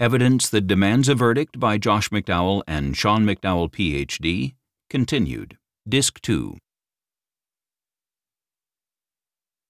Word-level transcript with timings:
Evidence 0.00 0.48
that 0.50 0.68
demands 0.68 1.08
a 1.08 1.14
verdict 1.16 1.58
by 1.58 1.76
Josh 1.76 2.10
McDowell 2.10 2.62
and 2.68 2.96
Sean 2.96 3.24
McDowell, 3.24 3.72
Ph.D., 3.72 4.54
continued. 4.88 5.58
Disc 5.88 6.20
2. 6.20 6.56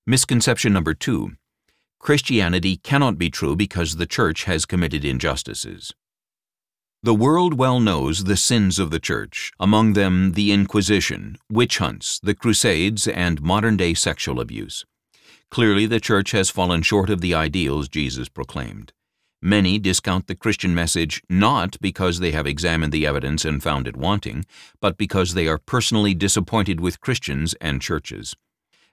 Misconception 0.07 0.75
number 0.75 0.93
2. 0.93 1.31
Christianity 1.99 2.77
cannot 2.77 3.17
be 3.17 3.31
true 3.31 3.57
because 3.57 3.97
the 3.97 4.05
Church 4.05 4.45
has 4.45 4.67
committed 4.67 5.03
injustices. 5.03 5.95
The 7.03 7.15
world 7.15 7.55
well 7.55 7.81
knows 7.81 8.25
the 8.25 8.37
sins 8.37 8.79
of 8.79 8.91
the 8.91 9.01
Church, 9.01 9.51
among 9.59 9.95
them 9.95 10.33
the 10.33 10.53
Inquisition, 10.53 11.39
witch 11.51 11.79
hunts, 11.79 12.21
the 12.21 12.35
Crusades, 12.35 13.09
and 13.09 13.41
modern-day 13.41 13.95
sexual 13.95 14.41
abuse. 14.41 14.85
Clearly 15.51 15.87
the 15.87 16.01
Church 16.01 16.33
has 16.33 16.51
fallen 16.51 16.83
short 16.83 17.09
of 17.09 17.23
the 17.23 17.33
ideals 17.33 17.89
Jesus 17.89 18.29
proclaimed. 18.29 18.93
Many 19.41 19.79
discount 19.79 20.27
the 20.27 20.35
Christian 20.35 20.75
message 20.75 21.23
not 21.29 21.81
because 21.81 22.19
they 22.19 22.33
have 22.33 22.45
examined 22.45 22.93
the 22.93 23.07
evidence 23.07 23.45
and 23.45 23.63
found 23.63 23.87
it 23.87 23.97
wanting, 23.97 24.45
but 24.81 24.99
because 24.99 25.35
they 25.35 25.47
are 25.47 25.59
personally 25.59 26.13
disappointed 26.13 26.81
with 26.81 27.01
Christians 27.01 27.55
and 27.61 27.81
churches. 27.81 28.35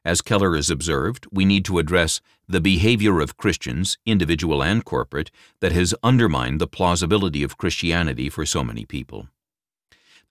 As 0.04 0.22
Keller 0.22 0.56
has 0.56 0.70
observed, 0.70 1.26
we 1.32 1.46
need 1.46 1.66
to 1.66 1.80
address 1.80 2.22
the 2.48 2.62
behavior 2.62 3.22
of 3.22 3.38
Christians, 3.38 3.98
individual 4.06 4.62
and 4.62 4.86
corporate, 4.86 5.32
that 5.62 5.72
has 5.72 5.96
undermined 6.04 6.62
the 6.62 6.68
plausibility 6.68 7.42
of 7.42 7.58
Christianity 7.58 8.30
for 8.30 8.46
so 8.46 8.64
many 8.64 8.86
people. 8.86 9.28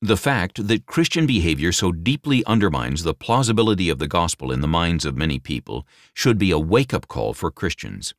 The 0.01 0.17
fact 0.17 0.69
that 0.69 0.87
Christian 0.87 1.27
behavior 1.27 1.73
so 1.73 1.91
deeply 1.91 2.45
undermines 2.45 3.03
the 3.03 3.15
plausibility 3.15 3.89
of 3.89 3.99
the 3.99 4.07
gospel 4.07 4.53
in 4.53 4.61
the 4.61 4.69
minds 4.69 5.05
of 5.05 5.17
many 5.17 5.41
people 5.41 5.89
should 6.13 6.39
be 6.39 6.53
a 6.53 6.59
wake-up 6.59 7.09
call 7.09 7.35
for 7.35 7.51
Christians 7.51 8.15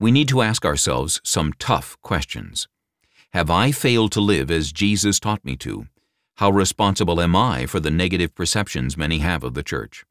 we 0.00 0.10
need 0.10 0.28
to 0.28 0.42
ask 0.42 0.64
ourselves 0.64 1.20
some 1.24 1.52
tough 1.58 1.96
questions. 2.02 2.68
Have 3.32 3.50
I 3.50 3.72
failed 3.72 4.12
to 4.12 4.20
live 4.20 4.50
as 4.50 4.72
Jesus 4.72 5.18
taught 5.18 5.44
me 5.44 5.56
to? 5.56 5.86
How 6.36 6.50
responsible 6.50 7.20
am 7.20 7.36
I 7.36 7.66
for 7.66 7.80
the 7.80 7.90
negative 7.90 8.34
perceptions 8.34 8.96
many 8.96 9.18
have 9.18 9.44
of 9.44 9.54
the 9.54 9.62
church? 9.62 10.04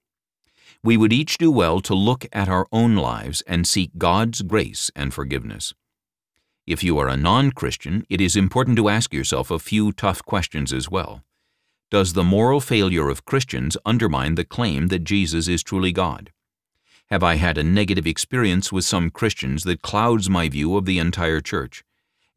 We 0.84 0.98
would 0.98 1.14
each 1.14 1.38
do 1.38 1.50
well 1.52 1.80
to 1.81 1.94
look 1.94 2.25
at 2.34 2.50
our 2.50 2.67
own 2.72 2.95
lives 2.95 3.42
and 3.48 3.66
seek 3.67 3.98
God's 3.98 4.42
grace 4.42 4.92
and 4.95 5.14
forgiveness. 5.14 5.73
If 6.66 6.84
you 6.84 6.97
are 6.97 7.08
a 7.09 7.18
non-Christian, 7.18 8.06
it 8.09 8.22
is 8.22 8.36
important 8.36 8.78
to 8.78 8.90
ask 8.90 9.14
yourself 9.14 9.52
a 9.52 9.59
few 9.59 9.92
tough 9.92 10.23
questions 10.23 10.72
as 10.72 10.90
well. 10.90 11.23
Does 11.92 12.14
the 12.14 12.23
moral 12.23 12.59
failure 12.59 13.09
of 13.09 13.25
Christians 13.25 13.78
undermine 13.86 14.36
the 14.36 14.45
claim 14.45 14.88
that 14.88 15.03
Jesus 15.03 15.47
is 15.47 15.62
truly 15.62 15.92
God? 15.92 16.31
Have 17.14 17.22
I 17.22 17.36
had 17.36 17.59
a 17.59 17.64
negative 17.64 18.08
experience 18.08 18.72
with 18.72 18.85
some 18.85 19.12
Christians 19.12 19.66
that 19.66 19.84
clouds 19.84 20.31
my 20.31 20.50
view 20.50 20.75
of 20.75 20.85
the 20.85 20.97
entire 20.97 21.41
church? 21.41 21.84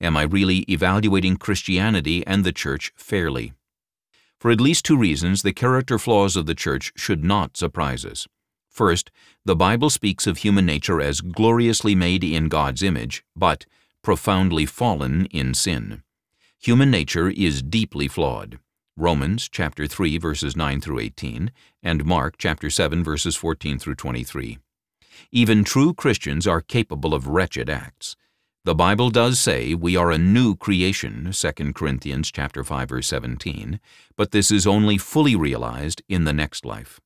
Am 0.03 0.19
I 0.19 0.25
really 0.25 0.66
evaluating 0.69 1.38
Christianity 1.38 2.22
and 2.26 2.44
the 2.44 2.53
church 2.53 2.92
fairly? 2.94 3.54
For 4.38 4.50
at 4.50 4.60
least 4.60 4.84
two 4.84 4.98
reasons, 4.98 5.41
the 5.41 5.54
character 5.54 5.98
flaws 5.98 6.37
of 6.37 6.44
the 6.44 6.54
church 6.54 6.92
should 6.94 7.25
not 7.25 7.56
surprise 7.56 8.04
us. 8.04 8.28
First, 8.69 9.10
the 9.47 9.56
Bible 9.56 9.88
speaks 9.88 10.26
of 10.26 10.37
human 10.37 10.66
nature 10.66 11.00
as 11.00 11.22
gloriously 11.22 11.94
made 11.94 12.22
in 12.22 12.48
God's 12.48 12.82
image, 12.82 13.25
but 13.34 13.64
profoundly 14.03 14.66
fallen 14.66 15.25
in 15.31 15.54
sin. 15.54 16.03
Human 16.58 16.91
nature 16.91 17.31
is 17.31 17.62
deeply 17.62 18.08
flawed. 18.08 18.58
Romans 18.94 19.48
chapter 19.48 19.87
3 19.87 20.19
verses 20.19 20.54
9 20.54 20.82
through 20.82 20.98
18 20.98 21.50
and 21.82 22.04
Mark 22.04 22.34
chapter 22.37 22.69
7 22.69 23.03
verses 23.03 23.37
14 23.37 23.78
through 23.78 23.94
23. 23.94 24.58
Even 25.32 25.65
true 25.65 25.94
Christians 25.94 26.47
are 26.47 26.60
capable 26.60 27.15
of 27.15 27.28
wretched 27.28 27.69
acts. 27.71 28.16
The 28.65 28.75
Bible 28.75 29.10
does 29.10 29.38
say 29.38 29.75
we 29.75 29.94
are 29.97 30.10
a 30.10 30.19
new 30.19 30.56
creation, 30.56 31.31
2 31.32 31.72
Corinthians 31.72 32.32
chapter 32.32 32.65
5 32.65 32.88
verse 32.88 33.06
17, 33.06 33.78
but 34.16 34.32
this 34.32 34.50
is 34.50 34.66
only 34.66 34.99
fully 34.99 35.37
realized 35.37 36.03
in 36.09 36.25
the 36.25 36.32
next 36.32 36.65
life. 36.65 37.00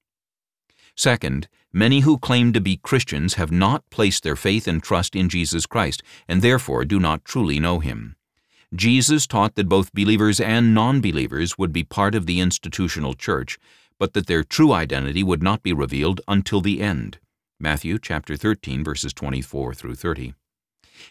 Second, 0.96 1.48
many 1.72 2.00
who 2.00 2.18
claim 2.18 2.54
to 2.54 2.60
be 2.60 2.78
Christians 2.78 3.34
have 3.34 3.52
not 3.52 3.88
placed 3.90 4.22
their 4.22 4.36
faith 4.36 4.66
and 4.66 4.82
trust 4.82 5.14
in 5.14 5.28
Jesus 5.28 5.66
Christ 5.66 6.02
and 6.26 6.40
therefore 6.40 6.84
do 6.86 6.98
not 6.98 7.24
truly 7.24 7.60
know 7.60 7.78
Him. 7.78 8.16
Jesus 8.74 9.26
taught 9.26 9.54
that 9.56 9.68
both 9.68 9.92
believers 9.92 10.40
and 10.40 10.72
non-believers 10.72 11.58
would 11.58 11.72
be 11.72 11.84
part 11.84 12.14
of 12.14 12.26
the 12.26 12.40
institutional 12.40 13.14
church, 13.14 13.58
but 13.98 14.14
that 14.14 14.28
their 14.28 14.44
true 14.44 14.72
identity 14.72 15.22
would 15.22 15.42
not 15.42 15.62
be 15.62 15.72
revealed 15.72 16.20
until 16.26 16.60
the 16.60 16.80
end. 16.80 17.18
Matthew 17.62 17.98
chapter 17.98 18.38
13 18.38 18.82
verses 18.82 19.12
24 19.12 19.74
through 19.74 19.94
30. 19.94 20.32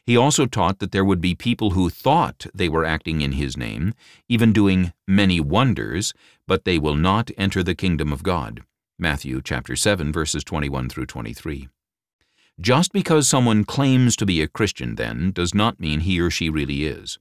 He 0.04 0.18
also 0.18 0.48
taught 0.48 0.80
that 0.80 0.92
there 0.92 1.06
would 1.06 1.22
be 1.22 1.36
people 1.36 1.72
who 1.72 1.92
thought 1.92 2.48
they 2.56 2.68
were 2.68 2.86
acting 2.86 3.22
in 3.22 3.34
his 3.34 3.56
name, 3.56 3.94
even 4.28 4.52
doing 4.52 4.92
many 5.08 5.40
wonders, 5.40 6.12
but 6.48 6.66
they 6.66 6.80
will 6.80 6.96
not 6.96 7.30
enter 7.38 7.62
the 7.62 7.76
kingdom 7.76 8.12
of 8.12 8.24
God. 8.24 8.64
Matthew 8.98 9.42
chapter 9.44 9.76
7 9.76 10.12
verses 10.12 10.44
21 10.44 10.90
through 10.90 11.06
23. 11.06 11.70
Just 12.60 12.94
because 12.94 13.30
someone 13.30 13.64
claims 13.64 14.16
to 14.16 14.26
be 14.26 14.42
a 14.42 14.48
Christian, 14.48 14.96
then, 14.96 15.32
does 15.32 15.54
not 15.54 15.80
mean 15.80 16.00
he 16.00 16.20
or 16.20 16.32
she 16.32 16.50
really 16.50 16.86
is. 16.86 17.20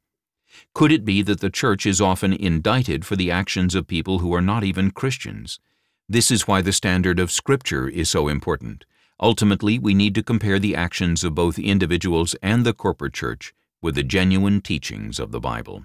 Could 0.74 0.90
it 0.90 1.04
be 1.04 1.20
that 1.20 1.40
the 1.40 1.50
church 1.50 1.84
is 1.84 2.00
often 2.00 2.32
indicted 2.32 3.04
for 3.04 3.14
the 3.14 3.30
actions 3.30 3.74
of 3.74 3.86
people 3.86 4.20
who 4.20 4.34
are 4.34 4.40
not 4.40 4.64
even 4.64 4.90
Christians? 4.90 5.60
This 6.08 6.30
is 6.30 6.48
why 6.48 6.62
the 6.62 6.72
standard 6.72 7.20
of 7.20 7.30
Scripture 7.30 7.86
is 7.86 8.08
so 8.08 8.28
important. 8.28 8.86
Ultimately, 9.20 9.78
we 9.78 9.94
need 9.94 10.14
to 10.14 10.22
compare 10.22 10.58
the 10.58 10.76
actions 10.76 11.24
of 11.24 11.34
both 11.34 11.58
individuals 11.58 12.36
and 12.42 12.64
the 12.64 12.72
corporate 12.72 13.14
church 13.14 13.52
with 13.82 13.94
the 13.94 14.02
genuine 14.02 14.60
teachings 14.60 15.18
of 15.18 15.32
the 15.32 15.40
Bible. 15.40 15.84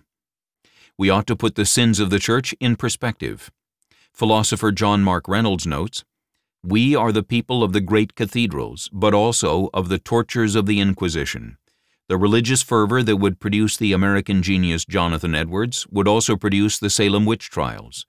We 0.98 1.10
ought 1.10 1.26
to 1.28 1.36
put 1.36 1.56
the 1.56 1.66
sins 1.66 2.00
of 2.00 2.12
the 2.12 2.20
church 2.20 2.54
in 2.60 2.76
perspective. 2.76 3.52
Philosopher 4.12 4.72
John 4.72 5.02
Mark 5.02 5.28
Reynolds 5.28 5.66
notes, 5.66 6.04
We 6.64 6.96
are 6.96 7.12
the 7.12 7.24
people 7.24 7.64
of 7.64 7.74
the 7.74 7.82
great 7.82 8.14
cathedrals, 8.14 8.90
but 8.94 9.14
also 9.16 9.70
of 9.74 9.90
the 9.90 9.98
tortures 9.98 10.56
of 10.56 10.68
the 10.68 10.80
Inquisition. 10.80 11.58
The 12.10 12.18
religious 12.18 12.62
fervor 12.62 13.02
that 13.02 13.18
would 13.18 13.40
produce 13.40 13.78
the 13.78 13.94
American 13.94 14.44
genius 14.44 14.86
Jonathan 14.86 15.34
Edwards 15.34 15.88
would 15.88 16.08
also 16.08 16.36
produce 16.36 16.78
the 16.78 16.92
Salem 16.92 17.26
witch 17.26 17.50
trials. 17.50 18.06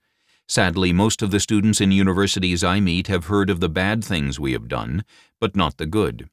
Sadly, 0.47 0.93
most 0.93 1.21
of 1.21 1.31
the 1.31 1.39
students 1.39 1.81
in 1.81 1.91
universities 1.91 2.63
I 2.63 2.79
meet 2.79 3.07
have 3.07 3.25
heard 3.25 3.49
of 3.49 3.59
the 3.59 3.69
bad 3.69 4.03
things 4.03 4.39
we 4.39 4.53
have 4.53 4.67
done, 4.67 5.03
but 5.39 5.55
not 5.55 5.77
the 5.77 5.87
good. 5.87 6.29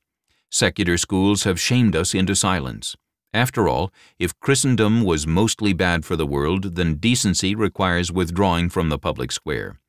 Secular 0.51 0.99
schools 0.99 1.45
have 1.45 1.59
shamed 1.59 1.97
us 1.97 2.15
into 2.15 2.37
silence. 2.37 2.95
After 3.33 3.67
all, 3.67 3.91
if 4.19 4.39
Christendom 4.39 5.03
was 5.03 5.27
mostly 5.27 5.73
bad 5.73 6.05
for 6.05 6.17
the 6.17 6.27
world, 6.27 6.77
then 6.77 6.97
decency 6.97 7.55
requires 7.55 8.13
withdrawing 8.13 8.69
from 8.69 8.91
the 8.91 8.99
public 8.99 9.33
square. 9.33 9.81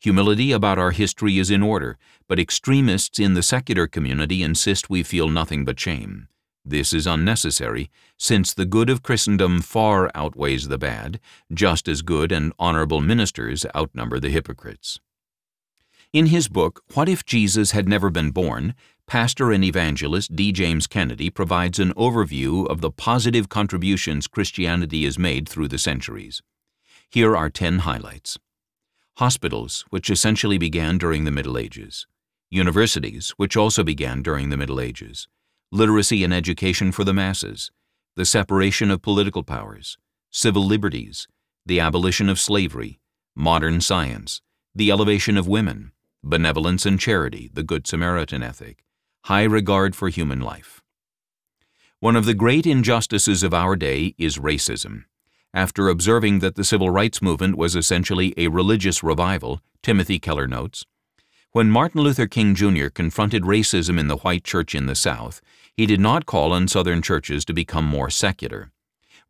Humility 0.00 0.50
about 0.50 0.80
our 0.80 0.90
history 0.90 1.38
is 1.38 1.48
in 1.48 1.62
order, 1.62 1.96
but 2.26 2.40
extremists 2.40 3.20
in 3.20 3.34
the 3.34 3.42
secular 3.44 3.86
community 3.86 4.42
insist 4.42 4.90
we 4.90 5.04
feel 5.04 5.28
nothing 5.28 5.64
but 5.64 5.78
shame. 5.78 6.26
This 6.64 6.92
is 6.92 7.08
unnecessary, 7.08 7.90
since 8.16 8.54
the 8.54 8.64
good 8.64 8.88
of 8.88 9.02
Christendom 9.02 9.62
far 9.62 10.12
outweighs 10.14 10.68
the 10.68 10.78
bad, 10.78 11.18
just 11.52 11.88
as 11.88 12.02
good 12.02 12.30
and 12.30 12.52
honorable 12.56 13.00
ministers 13.00 13.66
outnumber 13.74 14.20
the 14.20 14.30
hypocrites. 14.30 15.00
In 16.12 16.26
his 16.26 16.46
book, 16.46 16.82
What 16.94 17.08
If 17.08 17.24
Jesus 17.24 17.72
Had 17.72 17.88
Never 17.88 18.10
Been 18.10 18.30
Born, 18.30 18.74
pastor 19.08 19.50
and 19.50 19.64
evangelist 19.64 20.36
D. 20.36 20.52
James 20.52 20.86
Kennedy 20.86 21.30
provides 21.30 21.80
an 21.80 21.92
overview 21.94 22.68
of 22.68 22.80
the 22.80 22.92
positive 22.92 23.48
contributions 23.48 24.28
Christianity 24.28 25.04
has 25.04 25.18
made 25.18 25.48
through 25.48 25.68
the 25.68 25.78
centuries. 25.78 26.42
Here 27.10 27.36
are 27.36 27.50
10 27.50 27.80
highlights. 27.80 28.38
Hospitals, 29.16 29.84
which 29.90 30.10
essentially 30.10 30.58
began 30.58 30.96
during 30.96 31.24
the 31.24 31.32
Middle 31.32 31.58
Ages. 31.58 32.06
Universities, 32.50 33.30
which 33.30 33.56
also 33.56 33.82
began 33.82 34.22
during 34.22 34.50
the 34.50 34.56
Middle 34.56 34.80
Ages 34.80 35.26
literacy 35.74 36.22
and 36.22 36.34
education 36.34 36.92
for 36.92 37.02
the 37.02 37.14
masses, 37.14 37.70
the 38.14 38.26
separation 38.26 38.90
of 38.90 39.00
political 39.00 39.42
powers, 39.42 39.96
civil 40.30 40.62
liberties, 40.62 41.26
the 41.64 41.80
abolition 41.80 42.28
of 42.28 42.38
slavery, 42.38 43.00
modern 43.34 43.80
science, 43.80 44.42
the 44.74 44.90
elevation 44.90 45.38
of 45.38 45.48
women, 45.48 45.90
benevolence 46.22 46.84
and 46.84 47.00
charity, 47.00 47.50
the 47.54 47.62
Good 47.62 47.86
Samaritan 47.86 48.42
ethic, 48.42 48.84
high 49.24 49.44
regard 49.44 49.96
for 49.96 50.10
human 50.10 50.42
life. 50.42 50.82
One 52.00 52.16
of 52.16 52.26
the 52.26 52.34
great 52.34 52.66
injustices 52.66 53.42
of 53.42 53.54
our 53.54 53.74
day 53.74 54.14
is 54.18 54.36
racism. 54.36 55.04
After 55.54 55.88
observing 55.88 56.40
that 56.40 56.54
the 56.54 56.64
civil 56.64 56.90
rights 56.90 57.22
movement 57.22 57.56
was 57.56 57.74
essentially 57.74 58.34
a 58.36 58.48
religious 58.48 59.02
revival, 59.02 59.62
Timothy 59.82 60.18
Keller 60.18 60.46
notes, 60.46 60.84
when 61.52 61.70
Martin 61.70 62.00
Luther 62.00 62.26
King 62.26 62.54
Jr. 62.54 62.88
confronted 62.88 63.42
racism 63.42 64.00
in 64.00 64.08
the 64.08 64.16
white 64.16 64.42
church 64.42 64.74
in 64.74 64.86
the 64.86 64.94
South, 64.94 65.42
he 65.76 65.86
did 65.86 66.00
not 66.00 66.26
call 66.26 66.52
on 66.52 66.68
Southern 66.68 67.02
churches 67.02 67.44
to 67.44 67.52
become 67.52 67.84
more 67.84 68.10
secular. 68.10 68.70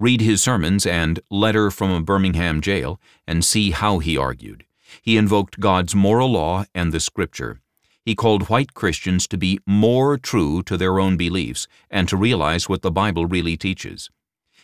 Read 0.00 0.20
his 0.20 0.42
sermons 0.42 0.84
and 0.84 1.20
Letter 1.30 1.70
from 1.70 1.90
a 1.90 2.00
Birmingham 2.00 2.60
Jail 2.60 3.00
and 3.26 3.44
see 3.44 3.70
how 3.70 3.98
he 3.98 4.16
argued. 4.16 4.64
He 5.00 5.16
invoked 5.16 5.60
God's 5.60 5.94
moral 5.94 6.32
law 6.32 6.64
and 6.74 6.92
the 6.92 7.00
Scripture. 7.00 7.60
He 8.04 8.16
called 8.16 8.48
white 8.48 8.74
Christians 8.74 9.28
to 9.28 9.38
be 9.38 9.60
more 9.64 10.18
true 10.18 10.62
to 10.64 10.76
their 10.76 10.98
own 10.98 11.16
beliefs 11.16 11.68
and 11.88 12.08
to 12.08 12.16
realize 12.16 12.68
what 12.68 12.82
the 12.82 12.90
Bible 12.90 13.26
really 13.26 13.56
teaches. 13.56 14.10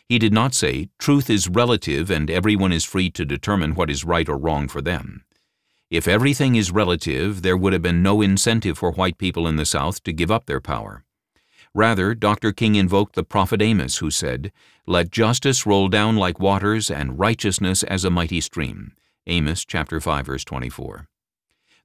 He 0.09 0.19
did 0.19 0.33
not 0.33 0.55
say, 0.55 0.89
truth 0.99 1.31
is 1.31 1.49
relative 1.49 2.11
and 2.11 2.31
everyone 2.31 2.73
is 2.73 2.85
free 2.85 3.11
to 3.11 3.25
determine 3.25 3.75
what 3.75 3.91
is 3.91 4.05
right 4.05 4.29
or 4.29 4.39
wrong 4.39 4.67
for 4.67 4.81
them. 4.81 5.25
If 5.91 6.09
everything 6.09 6.57
is 6.57 6.73
relative, 6.73 7.43
there 7.43 7.57
would 7.57 7.73
have 7.73 7.83
been 7.83 8.03
no 8.03 8.21
incentive 8.21 8.79
for 8.79 8.91
white 8.91 9.19
people 9.19 9.47
in 9.47 9.57
the 9.57 9.65
South 9.65 10.03
to 10.03 10.13
give 10.13 10.31
up 10.31 10.47
their 10.47 10.61
power. 10.61 11.05
Rather, 11.75 12.15
Dr. 12.15 12.53
King 12.53 12.75
invoked 12.75 13.15
the 13.15 13.23
prophet 13.23 13.61
Amos, 13.62 13.99
who 13.99 14.11
said, 14.11 14.53
Let 14.87 15.11
justice 15.11 15.67
roll 15.67 15.88
down 15.88 16.17
like 16.17 16.41
waters 16.41 16.91
and 16.91 17.19
righteousness 17.19 17.82
as 17.82 18.05
a 18.05 18.11
mighty 18.11 18.41
stream. 18.41 18.93
Amos 19.26 19.65
chapter 19.65 20.00
5 20.00 20.26
verse 20.26 20.44
24. 20.44 21.06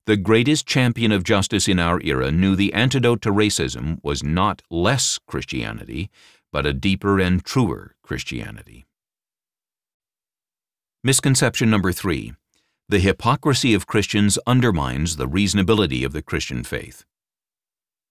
The 0.06 0.18
greatest 0.18 0.66
champion 0.66 1.12
of 1.12 1.24
justice 1.24 1.68
in 1.68 1.80
our 1.80 2.02
era 2.02 2.32
knew 2.32 2.56
the 2.56 2.74
antidote 2.74 3.22
to 3.22 3.32
racism 3.32 4.00
was 4.04 4.24
not 4.24 4.62
less 4.70 5.20
Christianity, 5.28 6.10
but 6.52 6.66
a 6.66 6.74
deeper 6.74 7.20
and 7.20 7.44
truer 7.44 7.96
Christianity. 8.04 8.86
Misconception 11.04 11.70
number 11.70 11.92
three. 11.92 12.34
The 12.90 13.00
hypocrisy 13.00 13.74
of 13.74 13.88
Christians 13.88 14.38
undermines 14.46 15.16
the 15.16 15.28
reasonability 15.28 16.06
of 16.06 16.12
the 16.12 16.22
Christian 16.22 16.64
faith. 16.64 17.06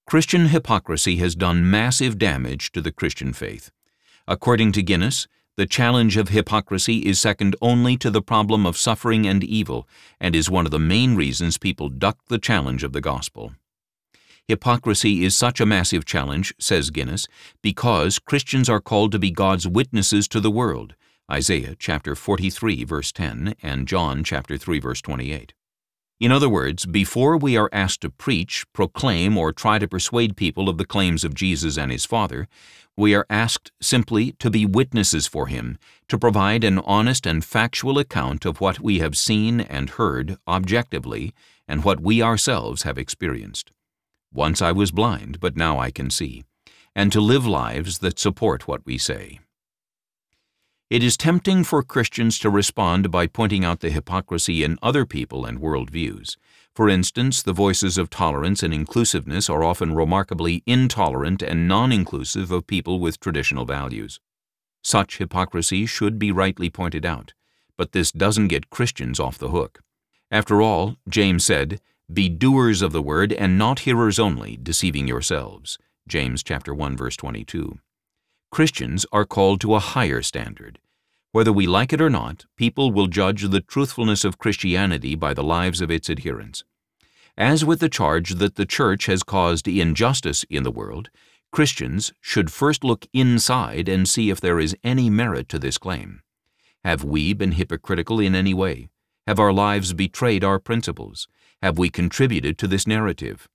Christian 0.07 0.47
hypocrisy 0.47 1.17
has 1.17 1.35
done 1.35 1.71
massive 1.71 2.19
damage 2.19 2.73
to 2.73 2.81
the 2.81 2.93
Christian 2.93 3.33
faith. 3.33 3.71
According 4.29 4.73
to 4.73 4.83
Guinness, 4.83 5.27
the 5.57 5.67
challenge 5.67 6.17
of 6.17 6.31
hypocrisy 6.31 6.99
is 6.99 7.21
second 7.21 7.57
only 7.63 7.97
to 7.99 8.11
the 8.11 8.23
problem 8.23 8.67
of 8.67 8.77
suffering 8.77 9.27
and 9.27 9.45
evil 9.45 9.89
and 10.21 10.35
is 10.35 10.51
one 10.51 10.67
of 10.67 10.71
the 10.73 10.79
main 10.79 11.15
reasons 11.15 11.59
people 11.59 11.89
duck 11.89 12.19
the 12.29 12.39
challenge 12.39 12.83
of 12.83 12.93
the 12.93 13.01
gospel. 13.01 13.55
Hypocrisy 14.49 15.25
is 15.25 15.37
such 15.37 15.61
a 15.61 15.67
massive 15.67 16.05
challenge, 16.05 16.53
says 16.59 16.91
Guinness, 16.91 17.29
because 17.63 18.19
Christians 18.19 18.69
are 18.69 18.81
called 18.81 19.13
to 19.13 19.19
be 19.19 19.31
God's 19.31 19.69
witnesses 19.69 20.27
to 20.29 20.41
the 20.41 20.51
world, 20.51 20.95
Isaiah 21.31 21.77
chapter 21.79 22.15
43 22.15 22.85
verse 22.85 23.13
10 23.13 23.55
and 23.63 23.87
John 23.87 24.25
chapter 24.25 24.59
3 24.59 24.81
verse 24.81 25.01
28. 25.01 25.55
In 26.23 26.31
other 26.31 26.49
words, 26.49 26.87
before 26.87 27.37
we 27.37 27.57
are 27.57 27.69
asked 27.73 28.03
to 28.03 28.09
preach, 28.09 28.65
proclaim, 28.73 29.37
or 29.37 29.53
try 29.53 29.81
to 29.81 29.89
persuade 29.89 30.37
people 30.37 30.69
of 30.69 30.79
the 30.79 30.85
claims 30.85 31.25
of 31.25 31.35
Jesus 31.35 31.77
and 31.77 31.91
his 31.91 32.05
Father, 32.05 32.47
we 32.97 33.13
are 33.13 33.27
asked 33.29 33.73
simply 33.81 34.31
to 34.39 34.49
be 34.49 34.65
witnesses 34.65 35.27
for 35.27 35.49
him, 35.49 35.79
to 36.07 36.17
provide 36.17 36.63
an 36.63 36.79
honest 36.79 37.27
and 37.27 37.45
factual 37.45 37.99
account 37.99 38.45
of 38.45 38.61
what 38.61 38.79
we 38.79 39.01
have 39.01 39.17
seen 39.17 39.63
and 39.63 39.91
heard 39.91 40.37
objectively 40.47 41.35
and 41.67 41.83
what 41.83 41.99
we 41.99 42.23
ourselves 42.23 42.85
have 42.85 42.99
experienced. 42.99 43.73
Once 44.33 44.63
I 44.63 44.71
was 44.71 44.93
blind, 44.93 45.41
but 45.41 45.57
now 45.57 45.81
I 45.81 45.91
can 45.91 46.09
see, 46.09 46.45
and 46.95 47.11
to 47.11 47.21
live 47.21 47.49
lives 47.49 47.99
that 47.99 48.21
support 48.21 48.69
what 48.69 48.87
we 48.87 48.97
say. 48.97 49.41
It 50.93 51.03
is 51.03 51.17
tempting 51.17 51.65
for 51.65 51.83
Christians 51.83 52.39
to 52.41 52.51
respond 52.51 53.11
by 53.11 53.27
pointing 53.27 53.65
out 53.65 53.81
the 53.81 53.89
hypocrisy 53.89 54.63
in 54.63 54.79
other 54.83 55.07
people 55.07 55.47
and 55.47 55.59
worldviews. 55.59 56.37
For 56.75 56.87
instance, 56.87 57.43
the 57.43 57.55
voices 57.55 57.97
of 57.97 58.11
tolerance 58.11 58.63
and 58.63 58.75
inclusiveness 58.75 59.49
are 59.49 59.65
often 59.65 59.95
remarkably 59.95 60.63
intolerant 60.67 61.41
and 61.41 61.67
non-inclusive 61.67 62.51
of 62.51 62.67
people 62.67 63.01
with 63.01 63.19
traditional 63.21 63.65
values. 63.65 64.21
Such 64.83 65.17
hypocrisy 65.17 65.87
should 65.87 66.19
be 66.19 66.31
rightly 66.31 66.69
pointed 66.69 67.07
out, 67.07 67.33
but 67.79 67.93
this 67.93 68.13
doesn't 68.13 68.49
get 68.49 68.69
Christians 68.69 69.19
off 69.19 69.39
the 69.39 69.49
hook. 69.49 69.81
After 70.31 70.61
all, 70.61 70.97
James 71.09 71.43
said, 71.43 71.81
Be 72.13 72.29
doers 72.29 72.83
of 72.83 72.93
the 72.93 73.01
word 73.01 73.33
and 73.33 73.57
not 73.57 73.79
hearers 73.89 74.19
only, 74.19 74.59
deceiving 74.63 75.09
yourselves. 75.09 75.79
James 76.07 76.43
chapter 76.43 76.75
1 76.75 76.99
verse 76.99 77.17
22. 77.17 77.79
Christians 78.53 79.07
are 79.13 79.25
called 79.25 79.63
to 79.63 79.75
a 79.75 79.81
higher 79.81 80.21
standard. 80.21 80.79
Whether 81.33 81.51
we 81.51 81.67
like 81.67 81.91
it 81.95 82.03
or 82.03 82.11
not, 82.11 82.45
people 82.55 82.93
will 82.93 83.07
judge 83.07 83.49
the 83.49 83.63
truthfulness 83.63 84.27
of 84.27 84.37
Christianity 84.37 85.15
by 85.15 85.33
the 85.33 85.43
lives 85.43 85.81
of 85.81 85.91
its 85.91 86.11
adherents. 86.11 86.63
As 87.35 87.65
with 87.65 87.81
the 87.81 87.89
charge 87.89 88.35
that 88.35 88.57
the 88.57 88.67
Church 88.67 89.07
has 89.07 89.23
caused 89.23 89.67
injustice 89.67 90.45
in 90.51 90.65
the 90.65 90.71
world, 90.71 91.09
Christians 91.51 92.13
should 92.21 92.53
first 92.53 92.85
look 92.85 93.07
inside 93.15 93.89
and 93.89 94.07
see 94.07 94.29
if 94.29 94.39
there 94.39 94.61
is 94.61 94.77
any 94.85 95.09
merit 95.09 95.49
to 95.49 95.59
this 95.59 95.79
claim. 95.79 96.21
Have 96.85 97.03
we 97.03 97.33
been 97.33 97.53
hypocritical 97.53 98.21
in 98.21 98.35
any 98.35 98.53
way? 98.53 98.91
Have 99.27 99.39
our 99.39 99.53
lives 99.55 99.95
betrayed 99.95 100.45
our 100.45 100.59
principles? 100.59 101.27
Have 101.63 101.79
we 101.79 101.89
contributed 101.89 102.59
to 102.59 102.67
this 102.67 102.87
narrative? 102.87 103.49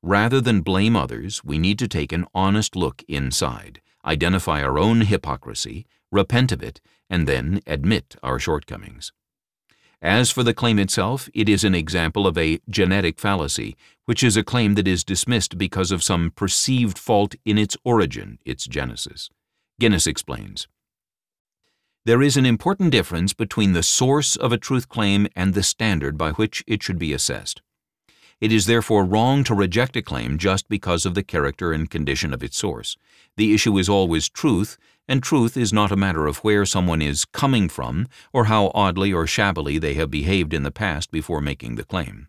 Rather 0.00 0.40
than 0.40 0.60
blame 0.60 0.94
others, 0.94 1.42
we 1.42 1.58
need 1.58 1.80
to 1.80 1.88
take 1.88 2.12
an 2.12 2.24
honest 2.32 2.76
look 2.76 3.02
inside 3.08 3.80
identify 4.08 4.62
our 4.62 4.78
own 4.78 5.02
hypocrisy, 5.02 5.86
repent 6.10 6.50
of 6.50 6.62
it, 6.62 6.80
and 7.10 7.28
then 7.28 7.60
admit 7.66 8.16
our 8.22 8.38
shortcomings. 8.38 9.12
As 10.00 10.30
for 10.30 10.42
the 10.42 10.54
claim 10.54 10.78
itself, 10.78 11.28
it 11.34 11.48
is 11.48 11.64
an 11.64 11.74
example 11.74 12.26
of 12.26 12.38
a 12.38 12.60
genetic 12.70 13.18
fallacy, 13.18 13.76
which 14.06 14.22
is 14.22 14.36
a 14.36 14.44
claim 14.44 14.74
that 14.74 14.88
is 14.88 15.04
dismissed 15.04 15.58
because 15.58 15.90
of 15.90 16.02
some 16.02 16.30
perceived 16.30 16.98
fault 16.98 17.34
in 17.44 17.58
its 17.58 17.76
origin, 17.84 18.38
its 18.44 18.66
genesis. 18.66 19.28
Guinness 19.80 20.06
explains. 20.06 20.68
There 22.04 22.22
is 22.22 22.36
an 22.36 22.46
important 22.46 22.92
difference 22.92 23.34
between 23.34 23.72
the 23.72 23.82
source 23.82 24.36
of 24.36 24.52
a 24.52 24.56
truth 24.56 24.88
claim 24.88 25.26
and 25.36 25.52
the 25.52 25.62
standard 25.62 26.16
by 26.16 26.30
which 26.30 26.64
it 26.66 26.82
should 26.82 26.98
be 26.98 27.12
assessed. 27.12 27.60
It 28.40 28.52
is 28.52 28.66
therefore 28.66 29.04
wrong 29.04 29.42
to 29.44 29.54
reject 29.54 29.96
a 29.96 30.02
claim 30.02 30.38
just 30.38 30.68
because 30.68 31.04
of 31.04 31.14
the 31.14 31.24
character 31.24 31.72
and 31.72 31.90
condition 31.90 32.32
of 32.32 32.42
its 32.42 32.56
source. 32.56 32.96
The 33.36 33.52
issue 33.52 33.76
is 33.78 33.88
always 33.88 34.28
truth, 34.28 34.78
and 35.08 35.22
truth 35.22 35.56
is 35.56 35.72
not 35.72 35.90
a 35.90 35.96
matter 35.96 36.26
of 36.26 36.38
where 36.38 36.64
someone 36.64 37.02
is 37.02 37.24
coming 37.24 37.68
from 37.68 38.06
or 38.32 38.44
how 38.44 38.70
oddly 38.74 39.12
or 39.12 39.26
shabbily 39.26 39.78
they 39.78 39.94
have 39.94 40.10
behaved 40.10 40.54
in 40.54 40.62
the 40.62 40.70
past 40.70 41.10
before 41.10 41.40
making 41.40 41.74
the 41.74 41.84
claim. 41.84 42.28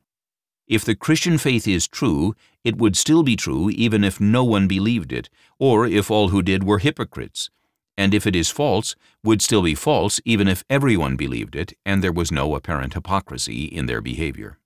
If 0.68 0.86
the 0.86 0.96
Christian 0.96 1.38
faith 1.40 1.68
is 1.68 1.88
true, 1.88 2.36
it 2.64 2.78
would 2.78 2.96
still 2.96 3.24
be 3.24 3.36
true 3.36 3.72
even 3.72 4.04
if 4.04 4.20
no 4.20 4.44
one 4.44 4.68
believed 4.68 5.12
it, 5.12 5.30
or 5.58 5.88
if 5.88 6.12
all 6.12 6.30
who 6.30 6.44
did 6.44 6.64
were 6.64 6.78
hypocrites. 6.78 7.50
And 7.98 8.14
if 8.14 8.28
it 8.28 8.36
is 8.36 8.52
false, 8.52 8.96
would 9.24 9.42
still 9.42 9.64
be 9.64 9.76
false 9.76 10.22
even 10.26 10.48
if 10.48 10.64
everyone 10.70 11.18
believed 11.18 11.56
it 11.56 11.74
and 11.86 12.04
there 12.04 12.12
was 12.12 12.32
no 12.32 12.56
apparent 12.56 12.94
hypocrisy 12.94 13.66
in 13.66 13.88
their 13.88 14.00
behavior. 14.00 14.59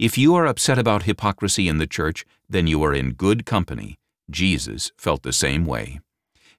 If 0.00 0.16
you 0.16 0.34
are 0.34 0.46
upset 0.46 0.78
about 0.78 1.02
hypocrisy 1.02 1.68
in 1.68 1.76
the 1.76 1.86
church, 1.86 2.24
then 2.48 2.66
you 2.66 2.82
are 2.84 2.94
in 2.94 3.12
good 3.12 3.44
company. 3.44 3.98
Jesus 4.30 4.92
felt 4.96 5.22
the 5.22 5.30
same 5.30 5.66
way. 5.66 6.00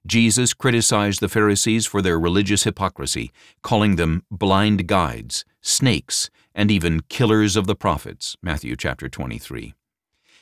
Jesus 0.06 0.54
criticized 0.54 1.18
the 1.18 1.28
Pharisees 1.28 1.84
for 1.84 2.00
their 2.00 2.20
religious 2.20 2.62
hypocrisy, 2.62 3.32
calling 3.60 3.96
them 3.96 4.22
blind 4.30 4.86
guides, 4.86 5.44
snakes, 5.60 6.30
and 6.54 6.70
even 6.70 7.02
killers 7.08 7.56
of 7.56 7.66
the 7.66 7.74
prophets, 7.74 8.36
Matthew 8.44 8.76
chapter 8.76 9.08
23. 9.08 9.74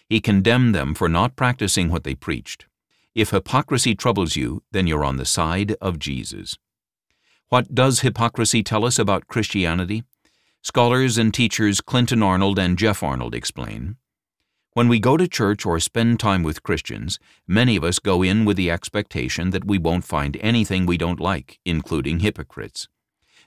He 0.07 0.21
condemned 0.21 0.75
them 0.75 0.95
for 0.95 1.09
not 1.09 1.37
practicing 1.37 1.89
what 1.89 2.05
they 2.05 2.15
preached. 2.15 2.67
If 3.15 3.31
hypocrisy 3.31 3.95
troubles 3.95 4.37
you, 4.37 4.63
then 4.73 4.87
you're 4.87 5.07
on 5.07 5.17
the 5.17 5.25
side 5.25 5.75
of 5.81 5.99
Jesus. 5.99 6.59
What 7.49 7.75
does 7.75 8.01
hypocrisy 8.01 8.63
tell 8.63 8.85
us 8.85 8.99
about 8.99 9.27
Christianity? 9.27 10.05
Scholars 10.63 11.17
and 11.17 11.33
teachers 11.33 11.81
Clinton 11.81 12.23
Arnold 12.23 12.59
and 12.59 12.77
Jeff 12.77 13.03
Arnold 13.03 13.35
explain, 13.35 13.97
When 14.75 14.89
we 14.89 15.01
go 15.01 15.17
to 15.17 15.27
church 15.27 15.65
or 15.65 15.81
spend 15.81 16.21
time 16.21 16.43
with 16.43 16.63
Christians, 16.63 17.19
many 17.49 17.77
of 17.77 17.85
us 17.85 17.99
go 17.99 18.23
in 18.23 18.45
with 18.45 18.59
the 18.59 18.71
expectation 18.71 19.51
that 19.51 19.65
we 19.65 19.79
won't 19.79 20.05
find 20.05 20.37
anything 20.43 20.85
we 20.85 20.99
don't 20.99 21.19
like, 21.19 21.59
including 21.65 22.21
hypocrites. 22.21 22.89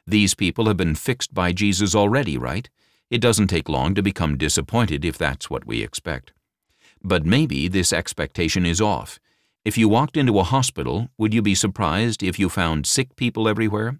These 0.07 0.33
people 0.33 0.65
have 0.65 0.75
been 0.75 0.95
fixed 0.95 1.35
by 1.35 1.51
Jesus 1.51 1.93
already, 1.93 2.35
right? 2.35 2.67
It 3.11 3.21
doesn't 3.21 3.47
take 3.47 3.69
long 3.69 3.93
to 3.93 4.01
become 4.01 4.35
disappointed 4.35 5.05
if 5.05 5.15
that's 5.15 5.51
what 5.51 5.67
we 5.67 5.83
expect. 5.83 6.33
But 7.03 7.27
maybe 7.27 7.67
this 7.67 7.93
expectation 7.93 8.65
is 8.65 8.81
off. 8.81 9.19
If 9.63 9.77
you 9.77 9.87
walked 9.87 10.17
into 10.17 10.39
a 10.39 10.43
hospital, 10.43 11.09
would 11.19 11.31
you 11.31 11.43
be 11.43 11.53
surprised 11.53 12.23
if 12.23 12.39
you 12.39 12.49
found 12.49 12.87
sick 12.87 13.15
people 13.15 13.47
everywhere? 13.47 13.99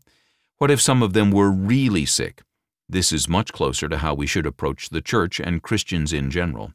What 0.58 0.72
if 0.72 0.82
some 0.82 1.04
of 1.04 1.14
them 1.14 1.30
were 1.30 1.52
really 1.52 2.08
sick? 2.08 2.42
This 2.90 3.12
is 3.12 3.30
much 3.30 3.54
closer 3.54 3.88
to 3.90 3.98
how 3.98 4.14
we 4.14 4.28
should 4.28 4.46
approach 4.46 4.90
the 4.90 5.02
church 5.02 5.40
and 5.40 5.64
Christians 5.64 6.14
in 6.14 6.30
general. 6.30 6.74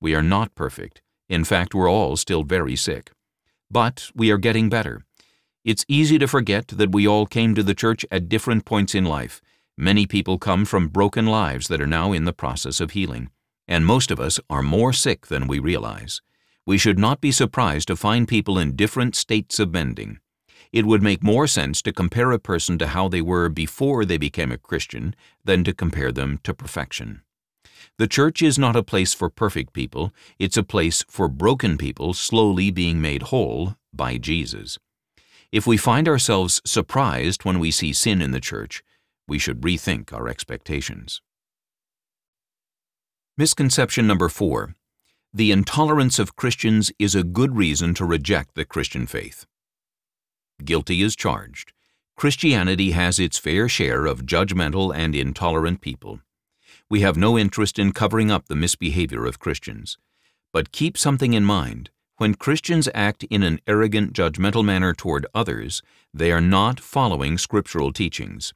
We 0.00 0.14
are 0.14 0.22
not 0.22 0.54
perfect. 0.54 1.02
In 1.28 1.44
fact, 1.44 1.74
we're 1.74 1.90
all 1.90 2.16
still 2.16 2.42
very 2.42 2.76
sick. 2.76 3.12
But 3.70 4.10
we 4.14 4.30
are 4.30 4.38
getting 4.38 4.68
better. 4.68 5.04
It's 5.64 5.84
easy 5.86 6.18
to 6.18 6.26
forget 6.26 6.68
that 6.68 6.92
we 6.92 7.06
all 7.06 7.26
came 7.26 7.54
to 7.54 7.62
the 7.62 7.74
church 7.74 8.04
at 8.10 8.28
different 8.28 8.64
points 8.64 8.94
in 8.94 9.04
life. 9.04 9.40
Many 9.78 10.06
people 10.06 10.38
come 10.38 10.64
from 10.64 10.88
broken 10.88 11.26
lives 11.26 11.68
that 11.68 11.80
are 11.80 11.86
now 11.86 12.12
in 12.12 12.24
the 12.24 12.32
process 12.32 12.80
of 12.80 12.90
healing, 12.90 13.30
and 13.68 13.86
most 13.86 14.10
of 14.10 14.18
us 14.18 14.40
are 14.50 14.62
more 14.62 14.92
sick 14.92 15.28
than 15.28 15.46
we 15.46 15.58
realize. 15.58 16.20
We 16.66 16.78
should 16.78 16.98
not 16.98 17.20
be 17.20 17.32
surprised 17.32 17.88
to 17.88 17.96
find 17.96 18.26
people 18.28 18.58
in 18.58 18.76
different 18.76 19.14
states 19.14 19.58
of 19.58 19.72
mending. 19.72 20.18
It 20.72 20.86
would 20.86 21.02
make 21.02 21.22
more 21.22 21.46
sense 21.46 21.82
to 21.82 21.92
compare 21.92 22.32
a 22.32 22.38
person 22.38 22.78
to 22.78 22.88
how 22.88 23.08
they 23.08 23.20
were 23.20 23.48
before 23.50 24.04
they 24.04 24.16
became 24.16 24.50
a 24.50 24.58
Christian 24.58 25.14
than 25.44 25.64
to 25.64 25.74
compare 25.74 26.12
them 26.12 26.38
to 26.44 26.54
perfection. 26.54 27.22
The 27.98 28.06
church 28.06 28.40
is 28.40 28.58
not 28.58 28.76
a 28.76 28.82
place 28.82 29.12
for 29.12 29.28
perfect 29.28 29.74
people, 29.74 30.14
it's 30.38 30.56
a 30.56 30.62
place 30.62 31.04
for 31.08 31.28
broken 31.28 31.76
people 31.76 32.14
slowly 32.14 32.70
being 32.70 33.00
made 33.00 33.24
whole 33.24 33.76
by 33.92 34.16
Jesus. 34.16 34.78
If 35.50 35.66
we 35.66 35.76
find 35.76 36.08
ourselves 36.08 36.62
surprised 36.64 37.44
when 37.44 37.58
we 37.58 37.70
see 37.70 37.92
sin 37.92 38.22
in 38.22 38.30
the 38.30 38.40
church, 38.40 38.82
we 39.28 39.38
should 39.38 39.60
rethink 39.60 40.12
our 40.12 40.26
expectations. 40.26 41.20
Misconception 43.36 44.06
number 44.06 44.28
four 44.28 44.74
the 45.34 45.50
intolerance 45.50 46.18
of 46.18 46.36
Christians 46.36 46.92
is 46.98 47.14
a 47.14 47.22
good 47.22 47.56
reason 47.56 47.94
to 47.94 48.04
reject 48.04 48.54
the 48.54 48.66
Christian 48.66 49.06
faith. 49.06 49.46
Guilty 50.64 51.02
as 51.02 51.16
charged. 51.16 51.72
Christianity 52.16 52.92
has 52.92 53.18
its 53.18 53.38
fair 53.38 53.68
share 53.68 54.06
of 54.06 54.26
judgmental 54.26 54.94
and 54.94 55.14
intolerant 55.14 55.80
people. 55.80 56.20
We 56.88 57.00
have 57.00 57.16
no 57.16 57.38
interest 57.38 57.78
in 57.78 57.92
covering 57.92 58.30
up 58.30 58.46
the 58.46 58.56
misbehavior 58.56 59.26
of 59.26 59.38
Christians. 59.38 59.98
But 60.52 60.72
keep 60.72 60.98
something 60.98 61.32
in 61.32 61.44
mind. 61.44 61.90
When 62.18 62.34
Christians 62.34 62.88
act 62.94 63.24
in 63.24 63.42
an 63.42 63.60
arrogant, 63.66 64.12
judgmental 64.12 64.64
manner 64.64 64.92
toward 64.92 65.26
others, 65.34 65.82
they 66.12 66.30
are 66.30 66.40
not 66.40 66.78
following 66.78 67.38
scriptural 67.38 67.92
teachings. 67.92 68.52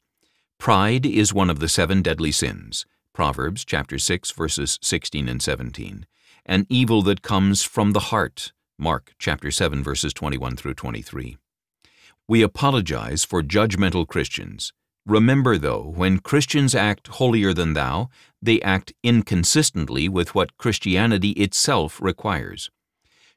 Pride 0.58 1.06
is 1.06 1.34
one 1.34 1.50
of 1.50 1.58
the 1.58 1.68
seven 1.68 2.02
deadly 2.02 2.32
sins. 2.32 2.86
Proverbs 3.12 3.64
chapter 3.64 3.98
6 3.98 4.30
verses 4.32 4.78
16 4.82 5.28
and 5.28 5.42
17 5.42 6.06
an 6.46 6.64
evil 6.68 7.02
that 7.02 7.22
comes 7.22 7.62
from 7.62 7.90
the 7.90 8.00
heart. 8.00 8.52
Mark 8.78 9.14
chapter 9.18 9.50
7 9.50 9.82
verses 9.82 10.14
21 10.14 10.56
through 10.56 10.74
23. 10.74 11.36
We 12.28 12.42
apologize 12.42 13.24
for 13.24 13.40
judgmental 13.40 14.04
Christians. 14.04 14.72
Remember, 15.06 15.56
though, 15.56 15.92
when 15.94 16.18
Christians 16.18 16.74
act 16.74 17.06
holier 17.06 17.54
than 17.54 17.74
thou, 17.74 18.08
they 18.42 18.60
act 18.62 18.92
inconsistently 19.04 20.08
with 20.08 20.34
what 20.34 20.56
Christianity 20.56 21.30
itself 21.30 22.02
requires. 22.02 22.68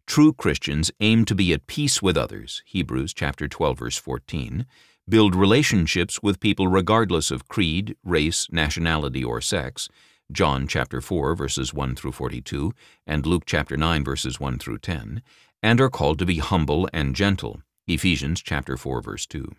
True 0.08 0.34
Christians 0.34 0.90
aim 1.02 1.24
to 1.26 1.36
be 1.36 1.54
at 1.54 1.68
peace 1.68 2.02
with 2.02 2.18
others, 2.18 2.64
Hebrews 2.66 3.14
chapter 3.14 3.48
12 3.48 3.78
verse 3.78 3.98
14, 3.98 4.66
build 5.08 5.36
relationships 5.36 6.24
with 6.24 6.40
people 6.40 6.68
regardless 6.68 7.30
of 7.30 7.48
creed, 7.48 7.96
race, 8.04 8.48
nationality, 8.52 9.24
or 9.24 9.40
sex, 9.40 9.88
John 10.32 10.68
chapter 10.68 11.00
4 11.00 11.36
verses 11.36 11.76
1 11.76 11.94
through 11.94 12.14
42 12.14 12.74
and 13.06 13.28
Luke 13.28 13.44
chapter 13.46 13.78
9 13.78 14.04
verses 14.04 14.40
1 14.40 14.58
through 14.58 14.80
10, 14.80 15.22
and 15.62 15.80
are 15.80 15.92
called 15.92 16.18
to 16.18 16.26
be 16.26 16.40
humble 16.40 16.90
and 16.92 17.16
gentle. 17.16 17.62
Ephesians 17.90 18.42
chapter 18.42 18.78
4 18.78 19.02
verse 19.02 19.26
2. 19.26 19.52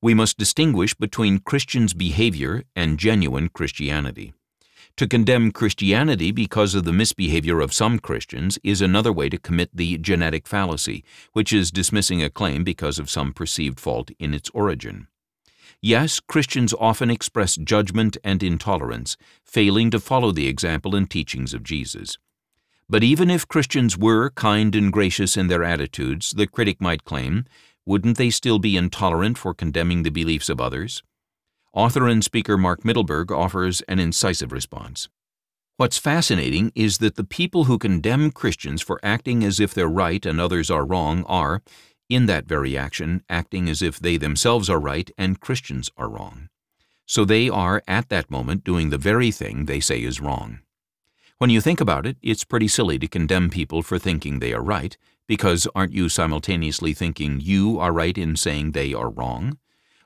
We 0.00 0.14
must 0.14 0.38
distinguish 0.38 0.94
between 0.94 1.38
Christians' 1.38 1.92
behavior 1.92 2.64
and 2.74 2.98
genuine 2.98 3.50
Christianity. 3.50 4.32
To 4.96 5.06
condemn 5.06 5.52
Christianity 5.52 6.30
because 6.30 6.74
of 6.74 6.84
the 6.84 6.92
misbehavior 6.92 7.60
of 7.60 7.74
some 7.74 7.98
Christians 7.98 8.58
is 8.62 8.80
another 8.80 9.12
way 9.12 9.28
to 9.28 9.38
commit 9.38 9.70
the 9.74 9.98
genetic 9.98 10.46
fallacy, 10.46 11.04
which 11.32 11.52
is 11.52 11.70
dismissing 11.70 12.22
a 12.22 12.30
claim 12.30 12.64
because 12.64 12.98
of 12.98 13.10
some 13.10 13.34
perceived 13.34 13.80
fault 13.80 14.10
in 14.18 14.32
its 14.32 14.48
origin. 14.54 15.08
Yes, 15.82 16.20
Christians 16.20 16.72
often 16.80 17.10
express 17.10 17.56
judgment 17.56 18.16
and 18.24 18.42
intolerance, 18.42 19.18
failing 19.44 19.90
to 19.90 20.00
follow 20.00 20.30
the 20.30 20.46
example 20.46 20.94
and 20.94 21.10
teachings 21.10 21.52
of 21.52 21.64
Jesus. 21.64 22.16
But 22.88 23.02
even 23.02 23.30
if 23.30 23.48
Christians 23.48 23.96
were 23.96 24.30
kind 24.30 24.74
and 24.74 24.92
gracious 24.92 25.36
in 25.36 25.48
their 25.48 25.64
attitudes, 25.64 26.30
the 26.30 26.46
critic 26.46 26.80
might 26.80 27.04
claim, 27.04 27.46
wouldn't 27.86 28.18
they 28.18 28.30
still 28.30 28.58
be 28.58 28.76
intolerant 28.76 29.38
for 29.38 29.54
condemning 29.54 30.02
the 30.02 30.10
beliefs 30.10 30.48
of 30.48 30.60
others? 30.60 31.02
Author 31.72 32.06
and 32.06 32.22
speaker 32.22 32.56
Mark 32.56 32.82
Mittelberg 32.82 33.30
offers 33.30 33.80
an 33.82 33.98
incisive 33.98 34.52
response. 34.52 35.08
What's 35.76 35.98
fascinating 35.98 36.70
is 36.76 36.98
that 36.98 37.16
the 37.16 37.24
people 37.24 37.64
who 37.64 37.78
condemn 37.78 38.30
Christians 38.30 38.80
for 38.80 39.00
acting 39.02 39.42
as 39.42 39.58
if 39.58 39.74
they're 39.74 39.88
right 39.88 40.24
and 40.24 40.40
others 40.40 40.70
are 40.70 40.86
wrong 40.86 41.24
are, 41.24 41.62
in 42.08 42.26
that 42.26 42.46
very 42.46 42.78
action, 42.78 43.24
acting 43.28 43.68
as 43.68 43.82
if 43.82 43.98
they 43.98 44.16
themselves 44.16 44.70
are 44.70 44.78
right 44.78 45.10
and 45.18 45.40
Christians 45.40 45.90
are 45.96 46.08
wrong. 46.08 46.48
So 47.06 47.24
they 47.24 47.48
are, 47.48 47.82
at 47.88 48.08
that 48.10 48.30
moment, 48.30 48.62
doing 48.62 48.90
the 48.90 48.98
very 48.98 49.30
thing 49.30 49.64
they 49.64 49.80
say 49.80 50.02
is 50.02 50.20
wrong. 50.20 50.60
When 51.44 51.50
you 51.50 51.60
think 51.60 51.82
about 51.82 52.06
it, 52.06 52.16
it's 52.22 52.42
pretty 52.42 52.68
silly 52.68 52.98
to 52.98 53.06
condemn 53.06 53.50
people 53.50 53.82
for 53.82 53.98
thinking 53.98 54.38
they 54.38 54.54
are 54.54 54.62
right, 54.62 54.96
because 55.26 55.68
aren't 55.74 55.92
you 55.92 56.08
simultaneously 56.08 56.94
thinking 56.94 57.38
you 57.38 57.78
are 57.78 57.92
right 57.92 58.16
in 58.16 58.34
saying 58.34 58.72
they 58.72 58.94
are 58.94 59.10
wrong? 59.10 59.58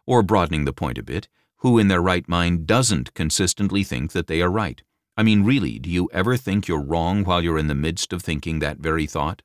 Or 0.04 0.24
broadening 0.24 0.64
the 0.64 0.72
point 0.72 0.98
a 0.98 1.02
bit, 1.04 1.28
who 1.58 1.78
in 1.78 1.86
their 1.86 2.00
right 2.00 2.28
mind 2.28 2.66
doesn't 2.66 3.14
consistently 3.14 3.84
think 3.84 4.10
that 4.10 4.26
they 4.26 4.42
are 4.42 4.50
right? 4.50 4.82
I 5.16 5.22
mean, 5.22 5.44
really, 5.44 5.78
do 5.78 5.88
you 5.90 6.10
ever 6.12 6.36
think 6.36 6.66
you're 6.66 6.82
wrong 6.82 7.22
while 7.22 7.40
you're 7.40 7.56
in 7.56 7.68
the 7.68 7.74
midst 7.76 8.12
of 8.12 8.20
thinking 8.20 8.58
that 8.58 8.78
very 8.78 9.06
thought? 9.06 9.42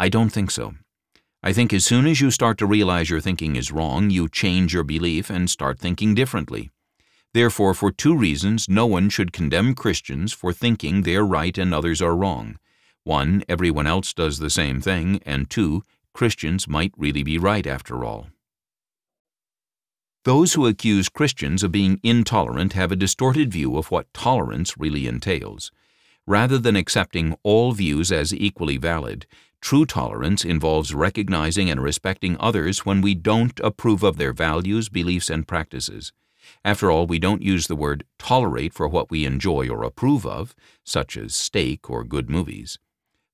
I 0.00 0.08
don't 0.08 0.30
think 0.30 0.50
so. 0.50 0.74
I 1.40 1.52
think 1.52 1.72
as 1.72 1.84
soon 1.84 2.08
as 2.08 2.20
you 2.20 2.32
start 2.32 2.58
to 2.58 2.66
realize 2.66 3.10
your 3.10 3.20
thinking 3.20 3.54
is 3.54 3.70
wrong, 3.70 4.10
you 4.10 4.28
change 4.28 4.74
your 4.74 4.82
belief 4.82 5.30
and 5.30 5.48
start 5.48 5.78
thinking 5.78 6.16
differently. 6.16 6.72
Therefore, 7.34 7.74
for 7.74 7.90
two 7.90 8.16
reasons, 8.16 8.68
no 8.68 8.86
one 8.86 9.08
should 9.08 9.32
condemn 9.32 9.74
Christians 9.74 10.32
for 10.32 10.52
thinking 10.52 11.02
they're 11.02 11.24
right 11.24 11.56
and 11.56 11.72
others 11.72 12.02
are 12.02 12.16
wrong. 12.16 12.58
One, 13.04 13.42
everyone 13.48 13.86
else 13.86 14.12
does 14.12 14.38
the 14.38 14.50
same 14.50 14.80
thing, 14.80 15.20
and 15.24 15.48
two, 15.48 15.84
Christians 16.12 16.68
might 16.68 16.92
really 16.96 17.22
be 17.22 17.38
right 17.38 17.66
after 17.66 18.04
all. 18.04 18.28
Those 20.24 20.52
who 20.52 20.66
accuse 20.66 21.08
Christians 21.08 21.62
of 21.62 21.72
being 21.72 21.98
intolerant 22.02 22.74
have 22.74 22.92
a 22.92 22.96
distorted 22.96 23.50
view 23.50 23.76
of 23.76 23.90
what 23.90 24.12
tolerance 24.14 24.78
really 24.78 25.06
entails. 25.06 25.72
Rather 26.26 26.58
than 26.58 26.76
accepting 26.76 27.36
all 27.42 27.72
views 27.72 28.12
as 28.12 28.32
equally 28.32 28.76
valid, 28.76 29.26
True 29.62 29.86
tolerance 29.86 30.44
involves 30.44 30.92
recognizing 30.92 31.70
and 31.70 31.80
respecting 31.80 32.36
others 32.40 32.84
when 32.84 33.00
we 33.00 33.14
don't 33.14 33.58
approve 33.60 34.02
of 34.02 34.16
their 34.16 34.32
values, 34.32 34.88
beliefs, 34.88 35.30
and 35.30 35.46
practices. 35.46 36.12
After 36.64 36.90
all, 36.90 37.06
we 37.06 37.18
don't 37.18 37.42
use 37.42 37.66
the 37.66 37.76
word 37.76 38.04
tolerate 38.18 38.72
for 38.72 38.86
what 38.86 39.10
we 39.10 39.24
enjoy 39.24 39.68
or 39.68 39.82
approve 39.82 40.24
of, 40.24 40.54
such 40.84 41.16
as 41.16 41.34
steak 41.34 41.90
or 41.90 42.04
good 42.04 42.30
movies. 42.30 42.78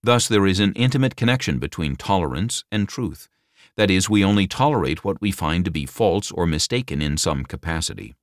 Thus, 0.03 0.29
there 0.29 0.47
is 0.47 0.61
an 0.61 0.73
intimate 0.75 1.17
connection 1.17 1.59
between 1.59 1.97
tolerance 1.97 2.65
and 2.73 2.89
truth. 2.89 3.29
That 3.77 3.91
is, 3.91 4.09
we 4.09 4.25
only 4.25 4.47
tolerate 4.47 5.05
what 5.05 5.21
we 5.21 5.31
find 5.31 5.65
to 5.65 5.71
be 5.71 5.87
false 5.87 6.33
or 6.33 6.47
mistaken 6.47 7.03
in 7.03 7.17
some 7.17 7.45
capacity. 7.45 8.15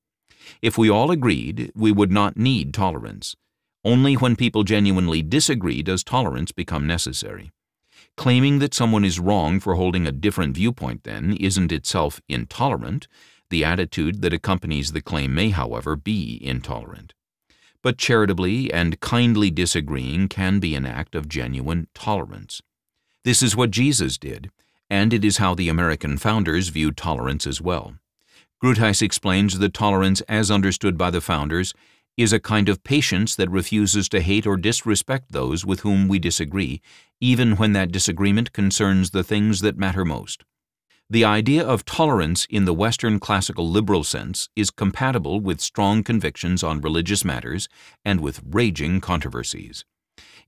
If 0.61 0.77
we 0.77 0.89
all 0.89 1.11
agreed, 1.11 1.71
we 1.75 1.91
would 1.91 2.11
not 2.11 2.37
need 2.37 2.73
tolerance. 2.73 3.35
Only 3.83 4.15
when 4.15 4.35
people 4.35 4.63
genuinely 4.63 5.21
disagree 5.21 5.83
does 5.83 6.03
tolerance 6.03 6.51
become 6.51 6.87
necessary. 6.87 7.51
Claiming 8.17 8.59
that 8.59 8.73
someone 8.73 9.05
is 9.05 9.19
wrong 9.19 9.59
for 9.59 9.75
holding 9.75 10.07
a 10.07 10.11
different 10.11 10.55
viewpoint, 10.55 11.03
then, 11.03 11.33
isn't 11.33 11.71
itself 11.71 12.21
intolerant. 12.27 13.07
The 13.49 13.63
attitude 13.63 14.21
that 14.21 14.33
accompanies 14.33 14.91
the 14.91 15.01
claim 15.01 15.33
may, 15.33 15.49
however, 15.49 15.95
be 15.95 16.39
intolerant. 16.41 17.13
But 17.81 17.97
charitably 17.97 18.73
and 18.73 18.99
kindly 18.99 19.51
disagreeing 19.51 20.27
can 20.27 20.59
be 20.59 20.73
an 20.75 20.85
act 20.85 21.13
of 21.13 21.29
genuine 21.29 21.87
tolerance. 21.93 22.61
This 23.23 23.43
is 23.43 23.55
what 23.55 23.71
Jesus 23.71 24.17
did, 24.17 24.51
and 24.89 25.13
it 25.13 25.23
is 25.23 25.37
how 25.37 25.55
the 25.55 25.69
American 25.69 26.17
founders 26.17 26.69
viewed 26.69 26.97
tolerance 26.97 27.45
as 27.45 27.61
well. 27.61 27.95
Groothuis 28.63 29.01
explains 29.01 29.59
that 29.59 29.73
tolerance, 29.73 30.21
as 30.21 30.49
understood 30.49 30.97
by 30.97 31.11
the 31.11 31.21
founders, 31.21 31.73
is 32.17 32.31
a 32.31 32.39
kind 32.39 32.69
of 32.69 32.83
patience 32.83 33.35
that 33.35 33.49
refuses 33.51 34.07
to 34.09 34.21
hate 34.21 34.47
or 34.47 34.57
disrespect 34.57 35.31
those 35.31 35.65
with 35.65 35.81
whom 35.81 36.07
we 36.07 36.17
disagree, 36.17 36.81
even 37.19 37.57
when 37.57 37.73
that 37.73 37.91
disagreement 37.91 38.53
concerns 38.53 39.11
the 39.11 39.23
things 39.23 39.59
that 39.59 39.77
matter 39.77 40.05
most. 40.05 40.43
The 41.09 41.23
idea 41.23 41.63
of 41.63 41.85
tolerance 41.85 42.47
in 42.49 42.65
the 42.65 42.73
Western 42.73 43.19
classical 43.19 43.69
liberal 43.69 44.03
sense 44.03 44.49
is 44.55 44.71
compatible 44.71 45.39
with 45.39 45.61
strong 45.61 46.03
convictions 46.03 46.63
on 46.63 46.81
religious 46.81 47.23
matters 47.23 47.69
and 48.03 48.21
with 48.21 48.41
raging 48.43 49.01
controversies. 49.01 49.85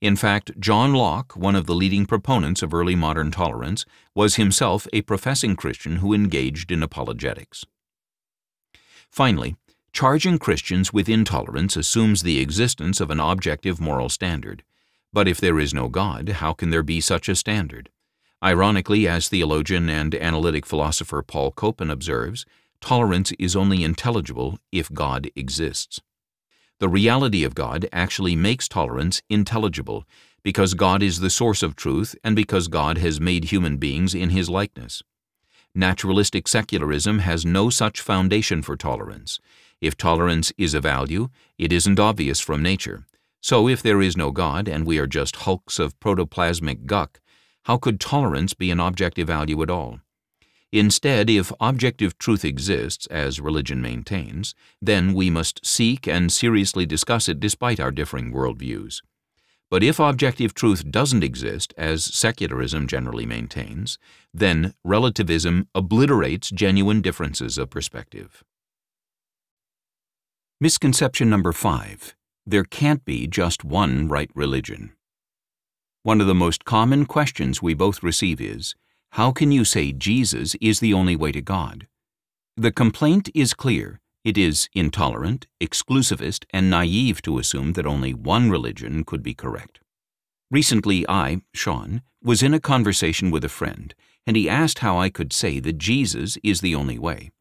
In 0.02 0.16
fact, 0.16 0.60
John 0.60 0.94
Locke, 0.94 1.36
one 1.36 1.56
of 1.56 1.66
the 1.66 1.76
leading 1.76 2.06
proponents 2.06 2.64
of 2.64 2.74
early 2.74 2.96
modern 2.96 3.30
tolerance, 3.32 3.86
was 4.16 4.36
himself 4.36 4.88
a 4.94 5.04
professing 5.04 5.56
Christian 5.56 5.98
who 5.98 6.14
engaged 6.14 6.72
in 6.72 6.82
apologetics. 6.82 7.66
Finally, 9.12 9.56
Charging 9.98 10.38
Christians 10.38 10.94
with 10.94 11.10
intolerance 11.10 11.76
assumes 11.76 12.22
the 12.22 12.40
existence 12.40 13.02
of 13.02 13.10
an 13.10 13.20
objective 13.20 13.80
moral 13.80 14.10
standard. 14.10 14.64
But 15.12 15.28
if 15.28 15.40
there 15.42 15.60
is 15.60 15.74
no 15.74 15.88
God, 15.88 16.30
how 16.30 16.54
can 16.54 16.70
there 16.70 16.84
be 16.84 17.02
such 17.02 17.28
a 17.28 17.36
standard? 17.36 17.90
Ironically, 18.44 19.08
as 19.08 19.30
theologian 19.30 19.90
and 19.90 20.14
analytic 20.14 20.66
philosopher 20.66 21.24
Paul 21.24 21.52
Copan 21.52 21.90
observes, 21.90 22.46
tolerance 22.80 23.32
is 23.40 23.56
only 23.56 23.84
intelligible 23.84 24.60
if 24.72 24.94
God 24.94 25.32
exists. 25.36 26.00
The 26.80 26.90
reality 26.90 27.44
of 27.44 27.56
God 27.56 27.90
actually 27.92 28.36
makes 28.36 28.68
tolerance 28.68 29.24
intelligible 29.30 30.06
because 30.44 30.76
God 30.76 31.02
is 31.02 31.20
the 31.20 31.32
source 31.32 31.64
of 31.64 31.76
truth 31.76 32.16
and 32.24 32.36
because 32.36 32.68
God 32.68 33.00
has 33.00 33.20
made 33.20 33.46
human 33.46 33.78
beings 33.78 34.14
in 34.14 34.30
His 34.30 34.50
likeness. 34.50 35.02
Naturalistic 35.74 36.48
secularism 36.48 37.20
has 37.20 37.46
no 37.46 37.72
such 37.72 38.02
foundation 38.02 38.62
for 38.62 38.78
tolerance. 38.78 39.40
If 39.82 39.98
tolerance 39.98 40.54
is 40.58 40.76
a 40.76 40.80
value, 40.80 41.30
it 41.58 41.74
isn't 41.74 42.00
obvious 42.00 42.40
from 42.40 42.62
nature. 42.62 43.06
So 43.42 43.68
if 43.68 43.82
there 43.82 44.02
is 44.02 44.16
no 44.16 44.32
God 44.32 44.68
and 44.68 44.86
we 44.86 45.00
are 45.00 45.08
just 45.08 45.38
hulks 45.38 45.80
of 45.80 46.00
protoplasmic 46.00 46.86
guck, 46.86 47.20
how 47.68 47.78
could 47.78 48.00
tolerance 48.00 48.54
be 48.54 48.72
an 48.72 48.80
objective 48.80 49.28
value 49.28 49.62
at 49.62 49.70
all? 49.70 50.00
Instead, 50.72 51.30
if 51.30 51.52
objective 51.60 52.18
truth 52.18 52.46
exists, 52.46 53.08
as 53.08 53.42
religion 53.42 53.82
maintains, 53.82 54.56
then 54.82 55.14
we 55.14 55.30
must 55.30 55.66
seek 55.66 56.08
and 56.08 56.32
seriously 56.32 56.86
discuss 56.86 57.28
it 57.28 57.42
despite 57.42 57.78
our 57.78 57.92
differing 57.92 58.32
worldviews. 58.32 59.02
But 59.70 59.84
if 59.84 60.00
objective 60.00 60.54
truth 60.54 60.90
doesn't 60.90 61.26
exist, 61.26 61.74
as 61.78 62.06
secularism 62.06 62.88
generally 62.88 63.26
maintains, 63.26 64.00
then 64.34 64.74
relativism 64.86 65.68
obliterates 65.76 66.50
genuine 66.50 67.02
differences 67.02 67.58
of 67.58 67.70
perspective. 67.70 68.46
Misconception 70.62 71.30
number 71.30 71.52
five. 71.52 72.16
There 72.46 72.64
can't 72.64 73.04
be 73.04 73.28
just 73.28 73.66
one 73.66 74.08
right 74.08 74.32
religion. 74.34 74.94
One 76.08 76.22
of 76.22 76.28
the 76.28 76.34
most 76.34 76.64
common 76.64 77.06
questions 77.06 77.62
we 77.62 77.74
both 77.74 78.02
receive 78.02 78.40
is, 78.40 78.76
how 79.12 79.34
can 79.34 79.52
you 79.52 79.66
say 79.66 79.92
Jesus 79.92 80.56
is 80.62 80.80
the 80.80 80.94
only 80.94 81.18
way 81.18 81.34
to 81.34 81.42
God? 81.42 81.86
The 82.56 82.72
complaint 82.72 83.30
is 83.36 83.54
clear. 83.54 84.00
It 84.24 84.38
is 84.38 84.70
intolerant, 84.72 85.48
exclusivist, 85.62 86.46
and 86.52 86.70
naive 86.70 87.22
to 87.24 87.40
assume 87.40 87.74
that 87.74 87.86
only 87.86 88.14
one 88.14 88.50
religion 88.50 89.04
could 89.04 89.22
be 89.22 89.34
correct. 89.34 89.82
Recently, 90.50 91.06
I, 91.10 91.42
Sean, 91.54 92.04
was 92.24 92.42
in 92.42 92.54
a 92.54 92.62
conversation 92.62 93.30
with 93.30 93.44
a 93.44 93.50
friend, 93.50 93.94
and 94.26 94.38
he 94.38 94.48
asked 94.48 94.80
how 94.80 94.98
I 94.98 95.10
could 95.10 95.34
say 95.34 95.60
that 95.60 95.78
Jesus 95.78 96.38
is 96.42 96.62
the 96.62 96.74
only 96.74 96.98
way. 96.98 97.32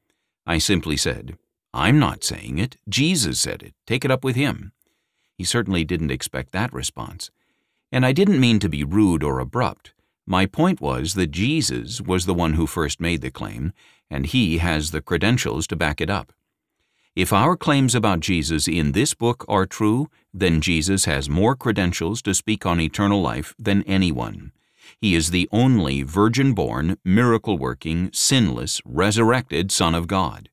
I 0.45 0.59
simply 0.59 0.97
said, 0.97 1.39
I'm 1.73 2.01
not 2.01 2.25
saying 2.25 2.59
it. 2.59 2.75
Jesus 2.89 3.39
said 3.39 3.63
it. 3.63 3.75
Take 3.87 4.05
it 4.05 4.11
up 4.11 4.25
with 4.25 4.35
him. 4.35 4.73
He 5.39 5.45
certainly 5.45 5.85
didn't 5.85 6.11
expect 6.11 6.51
that 6.51 6.73
response. 6.73 7.31
And 7.93 8.05
I 8.05 8.13
didn't 8.13 8.41
mean 8.41 8.59
to 8.61 8.69
be 8.69 8.85
rude 8.85 9.23
or 9.23 9.39
abrupt. 9.39 9.93
My 10.27 10.47
point 10.47 10.81
was 10.81 11.15
that 11.15 11.31
Jesus 11.31 12.01
was 12.01 12.27
the 12.27 12.35
one 12.35 12.55
who 12.55 12.67
first 12.67 13.01
made 13.01 13.21
the 13.21 13.31
claim, 13.31 13.73
and 14.11 14.27
he 14.27 14.59
has 14.59 14.91
the 14.91 15.01
credentials 15.01 15.67
to 15.69 15.77
back 15.77 16.01
it 16.01 16.11
up. 16.11 16.33
If 17.15 17.33
our 17.33 17.57
claims 17.57 17.95
about 17.95 18.21
Jesus 18.21 18.69
in 18.69 18.93
this 18.93 19.15
book 19.15 19.45
are 19.49 19.65
true, 19.65 20.11
then 20.35 20.61
Jesus 20.61 21.07
has 21.07 21.31
more 21.31 21.57
credentials 21.57 22.21
to 22.23 22.35
speak 22.35 22.67
on 22.67 22.81
eternal 22.81 23.23
life 23.23 23.55
than 23.59 23.83
anyone. 23.85 24.53
He 25.01 25.15
is 25.15 25.31
the 25.31 25.49
only 25.51 26.03
virgin 26.03 26.53
born, 26.53 26.99
miracle 27.05 27.57
working, 27.57 28.11
sinless, 28.13 28.83
resurrected 28.85 29.73
Son 29.73 29.95
of 29.95 30.09
God. 30.09 30.51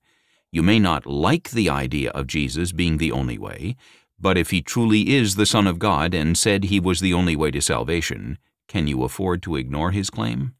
You 0.51 0.63
may 0.63 0.79
not 0.79 1.05
like 1.05 1.49
the 1.49 1.69
idea 1.69 2.11
of 2.11 2.27
Jesus 2.27 2.71
being 2.71 2.97
the 2.97 3.11
only 3.11 3.37
way, 3.37 3.75
but 4.23 4.37
if 4.37 4.51
he 4.51 4.61
truly 4.61 5.13
is 5.13 5.35
the 5.35 5.45
Son 5.45 5.67
of 5.67 5.79
God 5.79 6.13
and 6.13 6.37
said 6.37 6.63
he 6.63 6.79
was 6.79 7.01
the 7.01 7.13
only 7.13 7.35
way 7.35 7.51
to 7.51 7.61
salvation, 7.61 8.39
can 8.69 8.87
you 8.87 9.03
afford 9.03 9.43
to 9.43 9.57
ignore 9.57 9.91
his 9.91 10.09
claim? 10.09 10.53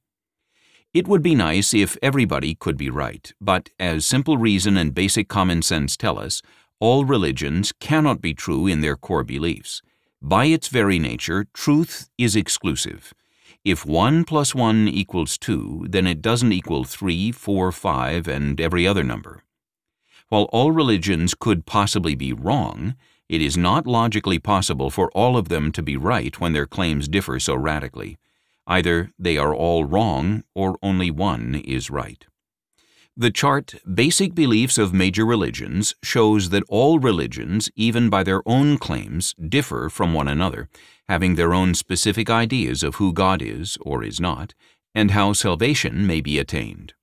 It 0.94 1.08
would 1.08 1.24
be 1.24 1.34
nice 1.34 1.74
if 1.74 1.98
everybody 2.04 2.56
could 2.56 2.76
be 2.76 2.90
right, 2.90 3.34
but 3.40 3.70
as 3.80 4.06
simple 4.06 4.38
reason 4.38 4.76
and 4.76 4.94
basic 4.94 5.30
common 5.30 5.62
sense 5.62 5.96
tell 5.96 6.20
us, 6.20 6.42
all 6.82 7.06
religions 7.06 7.72
cannot 7.80 8.20
be 8.20 8.34
true 8.34 8.68
in 8.68 8.82
their 8.82 8.98
core 8.98 9.24
beliefs. 9.24 9.82
By 10.22 10.46
its 10.48 10.68
very 10.68 11.00
nature, 11.00 11.48
truth 11.54 12.10
is 12.18 12.36
exclusive. 12.36 13.14
If 13.64 13.86
1 13.86 14.26
plus 14.26 14.54
1 14.54 14.90
equals 14.90 15.38
2, 15.38 15.88
then 15.90 16.06
it 16.06 16.22
doesn't 16.22 16.52
equal 16.52 16.84
3, 16.84 17.32
4, 17.32 17.72
5, 17.72 18.28
and 18.28 18.60
every 18.60 18.86
other 18.86 19.06
number. 19.06 19.46
While 20.28 20.50
all 20.52 20.74
religions 20.74 21.34
could 21.34 21.66
possibly 21.66 22.14
be 22.14 22.34
wrong, 22.34 22.96
it 23.30 23.42
is 23.42 23.58
not 23.58 23.88
logically 23.88 24.40
possible 24.40 24.90
for 24.90 25.12
all 25.12 25.38
of 25.38 25.50
them 25.50 25.72
to 25.72 25.82
be 25.82 25.98
right 25.98 26.40
when 26.40 26.54
their 26.54 26.66
claims 26.68 27.08
differ 27.08 27.40
so 27.40 27.56
radically. 27.56 28.18
Either 28.68 29.12
they 29.20 29.38
are 29.38 29.54
all 29.54 29.86
wrong 29.86 30.44
or 30.54 30.78
only 30.82 31.12
one 31.12 31.56
is 31.66 31.90
right. 31.90 32.26
The 33.16 33.30
chart 33.32 33.76
Basic 33.92 34.34
Beliefs 34.34 34.80
of 34.80 34.92
Major 34.92 35.26
Religions 35.26 35.94
shows 36.02 36.50
that 36.50 36.64
all 36.68 36.98
religions, 36.98 37.70
even 37.76 38.10
by 38.10 38.24
their 38.24 38.42
own 38.48 38.78
claims, 38.80 39.36
differ 39.36 39.90
from 39.90 40.16
one 40.16 40.28
another, 40.28 40.68
having 41.08 41.36
their 41.36 41.54
own 41.54 41.76
specific 41.76 42.30
ideas 42.30 42.82
of 42.82 42.96
who 42.96 43.14
God 43.14 43.42
is 43.44 43.78
or 43.82 44.04
is 44.04 44.20
not, 44.20 44.56
and 44.96 45.12
how 45.12 45.34
salvation 45.34 46.08
may 46.08 46.22
be 46.22 46.40
attained. 46.40 46.96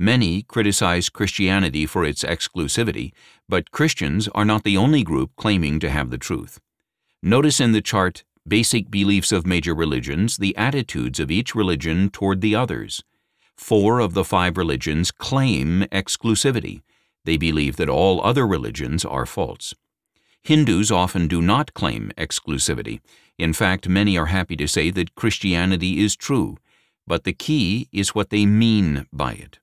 Many 0.00 0.42
criticize 0.42 1.08
Christianity 1.08 1.84
for 1.84 2.04
its 2.04 2.22
exclusivity, 2.22 3.12
but 3.48 3.72
Christians 3.72 4.28
are 4.28 4.44
not 4.44 4.62
the 4.62 4.76
only 4.76 5.02
group 5.02 5.32
claiming 5.36 5.80
to 5.80 5.90
have 5.90 6.10
the 6.10 6.18
truth. 6.18 6.60
Notice 7.20 7.58
in 7.58 7.72
the 7.72 7.82
chart 7.82 8.22
basic 8.46 8.92
beliefs 8.92 9.32
of 9.32 9.44
major 9.44 9.74
religions, 9.74 10.36
the 10.36 10.56
attitudes 10.56 11.18
of 11.18 11.32
each 11.32 11.52
religion 11.52 12.10
toward 12.10 12.40
the 12.40 12.54
others. 12.54 13.02
Four 13.56 13.98
of 13.98 14.14
the 14.14 14.24
five 14.24 14.56
religions 14.56 15.10
claim 15.10 15.84
exclusivity. 15.90 16.82
They 17.24 17.36
believe 17.36 17.74
that 17.76 17.88
all 17.88 18.24
other 18.24 18.46
religions 18.46 19.04
are 19.04 19.26
false. 19.26 19.74
Hindus 20.42 20.92
often 20.92 21.26
do 21.26 21.42
not 21.42 21.74
claim 21.74 22.12
exclusivity. 22.16 23.00
In 23.36 23.52
fact, 23.52 23.88
many 23.88 24.16
are 24.16 24.26
happy 24.26 24.56
to 24.56 24.68
say 24.68 24.90
that 24.90 25.16
Christianity 25.16 25.98
is 25.98 26.14
true, 26.14 26.56
but 27.04 27.24
the 27.24 27.32
key 27.32 27.88
is 27.92 28.14
what 28.14 28.30
they 28.30 28.46
mean 28.46 29.06
by 29.12 29.32
it. 29.32 29.58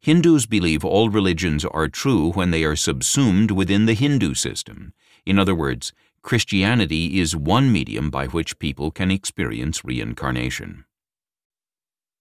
Hindus 0.00 0.46
believe 0.46 0.84
all 0.84 1.10
religions 1.10 1.64
are 1.64 1.88
true 1.88 2.32
when 2.32 2.50
they 2.50 2.64
are 2.64 2.76
subsumed 2.76 3.50
within 3.50 3.86
the 3.86 3.94
Hindu 3.94 4.34
system. 4.34 4.92
In 5.24 5.38
other 5.38 5.54
words, 5.54 5.92
Christianity 6.22 7.20
is 7.20 7.36
one 7.36 7.72
medium 7.72 8.10
by 8.10 8.26
which 8.26 8.58
people 8.58 8.90
can 8.90 9.10
experience 9.10 9.84
reincarnation. 9.84 10.84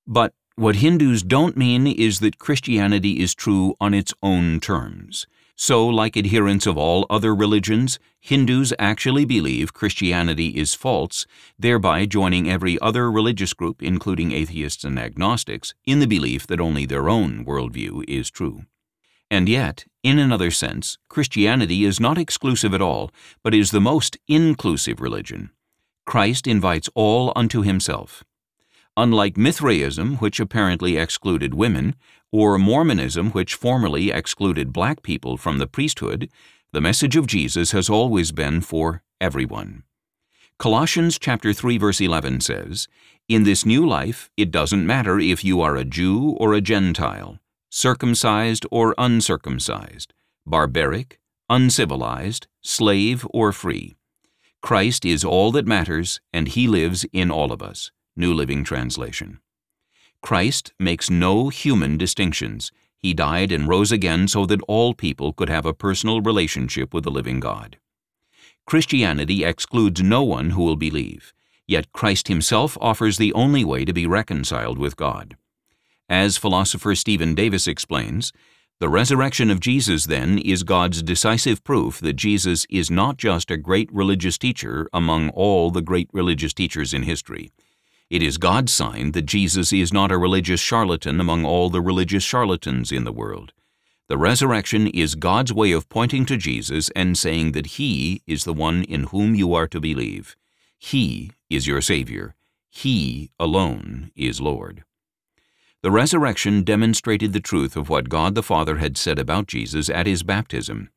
But 0.05 0.33
what 0.55 0.77
Hindus 0.77 1.23
don't 1.23 1.57
mean 1.57 1.87
is 1.87 2.19
that 2.19 2.39
Christianity 2.39 3.19
is 3.19 3.35
true 3.35 3.75
on 3.81 3.93
its 3.93 4.13
own 4.21 4.59
terms. 4.59 5.27
So, 5.57 5.87
like 5.87 6.17
adherents 6.17 6.67
of 6.67 6.77
all 6.77 7.05
other 7.09 7.33
religions, 7.33 7.97
Hindus 8.19 8.73
actually 8.77 9.23
believe 9.23 9.73
Christianity 9.73 10.49
is 10.49 10.73
false, 10.73 11.25
thereby 11.57 12.05
joining 12.05 12.49
every 12.49 12.77
other 12.79 13.09
religious 13.09 13.53
group, 13.53 13.81
including 13.81 14.33
atheists 14.33 14.83
and 14.83 14.99
agnostics, 14.99 15.73
in 15.85 15.99
the 15.99 16.07
belief 16.07 16.45
that 16.47 16.59
only 16.59 16.85
their 16.85 17.09
own 17.09 17.45
worldview 17.45 18.03
is 18.05 18.29
true. 18.29 18.65
And 19.31 19.47
yet, 19.47 19.85
in 20.03 20.19
another 20.19 20.51
sense, 20.51 20.97
Christianity 21.09 21.85
is 21.85 21.99
not 21.99 22.17
exclusive 22.17 22.73
at 22.73 22.81
all, 22.81 23.11
but 23.41 23.55
is 23.55 23.71
the 23.71 23.81
most 23.81 24.17
inclusive 24.27 24.99
religion. 24.99 25.51
Christ 26.05 26.47
invites 26.47 26.89
all 26.95 27.31
unto 27.35 27.61
himself. 27.61 28.23
Unlike 28.97 29.37
Mithraism, 29.37 30.15
which 30.17 30.39
apparently 30.39 30.97
excluded 30.97 31.53
women, 31.53 31.95
or 32.31 32.57
Mormonism, 32.57 33.31
which 33.31 33.53
formerly 33.53 34.09
excluded 34.11 34.71
black 34.71 35.03
people 35.03 35.35
from 35.37 35.57
the 35.57 35.67
priesthood, 35.67 36.29
the 36.71 36.81
message 36.81 37.15
of 37.15 37.27
Jesus 37.27 37.71
has 37.71 37.89
always 37.89 38.31
been 38.31 38.61
for 38.61 39.03
everyone. 39.19 39.83
Colossians 40.57 41.19
chapter 41.19 41.51
3 41.51 41.77
verse 41.77 41.99
11 41.99 42.39
says, 42.39 42.87
"In 43.27 43.43
this 43.43 43.65
new 43.65 43.85
life 43.85 44.29
it 44.37 44.51
doesn't 44.51 44.87
matter 44.87 45.19
if 45.19 45.43
you 45.43 45.59
are 45.59 45.75
a 45.75 45.83
Jew 45.83 46.29
or 46.39 46.53
a 46.53 46.61
Gentile, 46.61 47.39
circumcised 47.69 48.65
or 48.71 48.95
uncircumcised, 48.97 50.13
barbaric, 50.45 51.19
uncivilized, 51.49 52.47
slave 52.61 53.27
or 53.31 53.51
free. 53.51 53.95
Christ 54.61 55.05
is 55.05 55.23
all 55.23 55.51
that 55.51 55.67
matters, 55.67 56.19
and 56.33 56.47
He 56.47 56.67
lives 56.67 57.05
in 57.11 57.29
all 57.29 57.51
of 57.51 57.61
us. 57.61 57.91
New 58.15 58.33
Living 58.33 58.63
Translation. 58.63 59.39
Christ 60.21 60.73
makes 60.79 61.09
no 61.09 61.49
human 61.49 61.97
distinctions. 61.97 62.71
He 62.97 63.13
died 63.13 63.51
and 63.51 63.67
rose 63.67 63.91
again 63.91 64.27
so 64.27 64.45
that 64.45 64.61
all 64.67 64.93
people 64.93 65.33
could 65.33 65.49
have 65.49 65.65
a 65.65 65.73
personal 65.73 66.21
relationship 66.21 66.93
with 66.93 67.03
the 67.03 67.11
living 67.11 67.39
God. 67.39 67.77
Christianity 68.65 69.43
excludes 69.43 70.01
no 70.01 70.23
one 70.23 70.51
who 70.51 70.63
will 70.63 70.75
believe, 70.75 71.33
yet 71.67 71.91
Christ 71.93 72.27
himself 72.27 72.77
offers 72.81 73.17
the 73.17 73.33
only 73.33 73.63
way 73.63 73.85
to 73.85 73.93
be 73.93 74.07
reconciled 74.07 74.79
with 74.79 74.95
God. 74.95 75.37
As 76.09 76.37
philosopher 76.37 76.95
Stephen 76.95 77.35
Davis 77.35 77.67
explains, 77.67 78.31
the 78.79 78.89
resurrection 78.89 79.49
of 79.49 79.61
Jesus, 79.61 80.05
then, 80.05 80.37
is 80.37 80.63
God's 80.63 81.01
decisive 81.01 81.63
proof 81.63 81.99
that 81.99 82.13
Jesus 82.17 82.65
is 82.69 82.91
not 82.91 83.17
just 83.17 83.49
a 83.49 83.57
great 83.57 83.89
religious 83.93 84.37
teacher 84.37 84.89
among 84.91 85.29
all 85.29 85.71
the 85.71 85.81
great 85.81 86.09
religious 86.11 86.53
teachers 86.53 86.93
in 86.93 87.03
history. 87.03 87.51
It 88.09 88.21
is 88.21 88.37
God's 88.37 88.71
sign 88.71 89.13
that 89.13 89.23
Jesus 89.25 89.73
is 89.73 89.91
not 89.91 90.11
a 90.11 90.17
religious 90.17 90.59
charlatan 90.59 91.19
among 91.19 91.43
all 91.43 91.69
the 91.69 91.81
religious 91.81 92.23
charlatans 92.23 92.91
in 92.91 93.03
the 93.03 93.11
world. 93.11 93.53
The 94.07 94.17
resurrection 94.17 94.87
is 94.87 95.15
God's 95.15 95.51
way 95.51 95.71
of 95.71 95.89
pointing 95.89 96.27
to 96.27 96.37
Jesus 96.37 96.91
and 96.95 97.17
saying 97.17 97.53
that 97.53 97.77
He 97.77 98.21
is 98.27 98.43
the 98.43 98.53
one 98.53 98.83
in 98.83 99.05
whom 99.05 99.33
you 99.33 99.55
are 99.55 99.67
to 99.67 99.79
believe. 99.79 100.35
He 100.77 101.31
is 101.49 101.65
your 101.65 101.81
Savior. 101.81 102.35
He 102.69 103.31
alone 103.39 104.11
is 104.15 104.39
Lord. 104.39 104.83
The 105.81 105.91
resurrection 105.91 106.63
demonstrated 106.63 107.33
the 107.33 107.39
truth 107.39 107.75
of 107.75 107.89
what 107.89 108.09
God 108.09 108.35
the 108.35 108.43
Father 108.43 108.77
had 108.77 108.97
said 108.97 109.17
about 109.17 109.47
Jesus 109.47 109.89
at 109.89 110.05
his 110.05 110.21
baptism. 110.21 110.89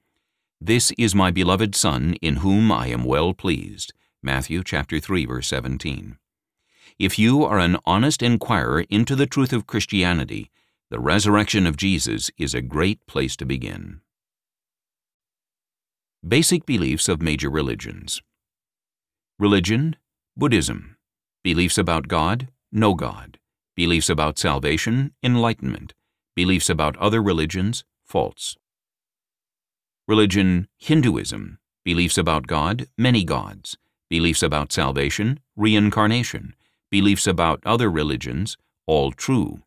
This 0.61 0.93
is 0.99 1.15
my 1.15 1.31
beloved 1.31 1.75
Son, 1.75 2.15
in 2.21 2.37
whom 2.37 2.71
I 2.71 2.89
am 2.89 3.05
well 3.05 3.33
pleased. 3.33 3.95
Matthew 4.23 4.63
chapter 4.65 4.99
3 4.99 5.25
verse 5.25 5.47
17. 5.49 6.19
If 6.99 7.17
you 7.17 7.45
are 7.45 7.61
an 7.61 7.77
honest 7.87 8.25
inquirer 8.25 8.81
into 8.91 9.15
the 9.15 9.27
truth 9.27 9.53
of 9.53 9.69
Christianity, 9.69 10.51
the 10.91 10.99
resurrection 10.99 11.65
of 11.65 11.77
Jesus 11.77 12.29
is 12.37 12.55
a 12.55 12.61
great 12.61 13.07
place 13.07 13.37
to 13.37 13.47
begin. 13.47 14.01
Basic 16.27 16.67
beliefs 16.67 17.09
of 17.09 17.23
major 17.23 17.51
religions. 17.51 18.21
Religion, 19.39 19.95
Buddhism. 20.37 20.97
Beliefs 21.45 21.79
about 21.79 22.09
God, 22.09 22.49
no 22.73 22.95
God. 22.95 23.39
Beliefs 23.77 24.11
about 24.11 24.37
salvation, 24.37 25.13
enlightenment. 25.23 25.95
Beliefs 26.35 26.69
about 26.69 26.97
other 26.97 27.23
religions, 27.23 27.85
false. 28.05 28.57
Religion, 30.09 30.67
Hinduism. 30.79 31.61
Beliefs 31.85 32.19
about 32.19 32.49
God, 32.49 32.89
many 32.99 33.23
gods. 33.23 33.79
Beliefs 34.11 34.43
about 34.43 34.73
salvation, 34.73 35.39
reincarnation 35.55 36.55
beliefs 36.91 37.27
about 37.27 37.61
other 37.65 37.91
religions, 37.91 38.57
all 38.87 39.13
true. 39.13 39.63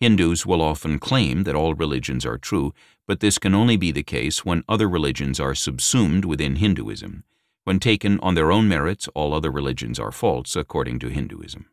Hindus 0.00 0.46
will 0.46 0.62
often 0.62 0.98
claim 0.98 1.44
that 1.44 1.54
all 1.54 1.74
religions 1.74 2.24
are 2.24 2.38
true, 2.38 2.72
but 3.06 3.20
this 3.20 3.38
can 3.38 3.54
only 3.54 3.76
be 3.76 3.92
the 3.92 4.02
case 4.02 4.44
when 4.44 4.64
other 4.68 4.88
religions 4.88 5.38
are 5.38 5.54
subsumed 5.54 6.24
within 6.24 6.56
Hinduism. 6.56 7.24
When 7.64 7.78
taken 7.78 8.18
on 8.20 8.34
their 8.34 8.50
own 8.50 8.66
merits, 8.68 9.08
all 9.14 9.34
other 9.34 9.50
religions 9.50 9.98
are 9.98 10.10
false, 10.10 10.56
according 10.56 10.98
to 11.00 11.08
Hinduism. 11.08 11.66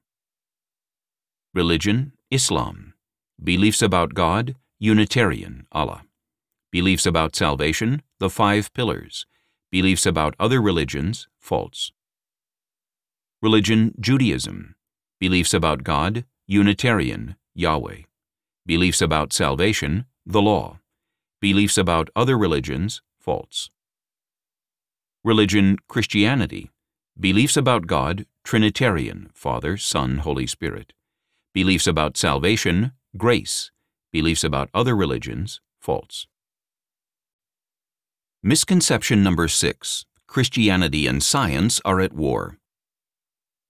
Religion, 1.53 2.11
Islam. 2.29 2.93
Beliefs 3.41 3.81
about 3.81 4.13
God, 4.13 4.55
Unitarian, 4.79 5.65
Allah. 5.71 6.03
Beliefs 6.71 7.05
about 7.05 7.35
salvation, 7.35 8.03
the 8.19 8.29
five 8.29 8.73
pillars. 8.73 9.25
Beliefs 9.71 10.05
about 10.05 10.35
other 10.39 10.61
religions, 10.61 11.27
false. 11.39 11.91
Religion, 13.39 13.93
Judaism. 13.99 14.73
Beliefs 15.19 15.53
about 15.53 15.83
God, 15.83 16.25
Unitarian, 16.47 17.35
Yahweh. 17.53 18.01
Beliefs 18.65 18.99
about 18.99 19.31
salvation, 19.31 20.05
the 20.25 20.41
law. 20.41 20.79
Beliefs 21.39 21.77
about 21.77 22.09
other 22.15 22.35
religions, 22.35 23.03
false. 23.19 23.69
Religion, 25.23 25.77
Christianity. 25.87 26.71
Beliefs 27.19 27.55
about 27.55 27.85
God, 27.85 28.25
Trinitarian, 28.43 29.29
Father, 29.35 29.77
Son, 29.77 30.17
Holy 30.17 30.47
Spirit. 30.47 30.93
Beliefs 31.53 31.85
about 31.85 32.17
salvation, 32.17 32.93
grace. 33.17 33.69
Beliefs 34.11 34.43
about 34.43 34.71
other 34.73 34.95
religions, 34.95 35.61
false. 35.79 36.25
Misconception 38.41 39.21
number 39.21 39.47
six 39.47 40.05
Christianity 40.25 41.05
and 41.05 41.21
science 41.21 41.79
are 41.85 42.01
at 42.01 42.13
war. 42.13 42.57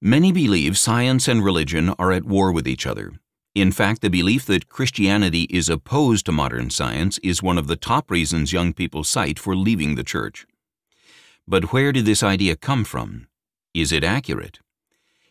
Many 0.01 0.31
believe 0.31 0.77
science 0.77 1.27
and 1.27 1.43
religion 1.43 1.89
are 1.97 2.11
at 2.11 2.23
war 2.23 2.51
with 2.51 2.67
each 2.67 2.85
other. 2.85 3.13
In 3.55 3.71
fact, 3.71 4.03
the 4.03 4.09
belief 4.09 4.45
that 4.45 4.69
Christianity 4.69 5.47
is 5.49 5.69
opposed 5.69 6.27
to 6.27 6.31
modern 6.31 6.69
science 6.69 7.17
is 7.23 7.41
one 7.41 7.57
of 7.57 7.65
the 7.65 7.75
top 7.75 8.11
reasons 8.11 8.53
young 8.53 8.73
people 8.73 9.03
cite 9.03 9.39
for 9.39 9.55
leaving 9.55 9.95
the 9.95 10.03
church. 10.03 10.45
But 11.47 11.73
where 11.73 11.91
did 11.91 12.05
this 12.05 12.21
idea 12.21 12.55
come 12.55 12.83
from? 12.83 13.27
Is 13.73 13.91
it 13.91 14.03
accurate? 14.03 14.59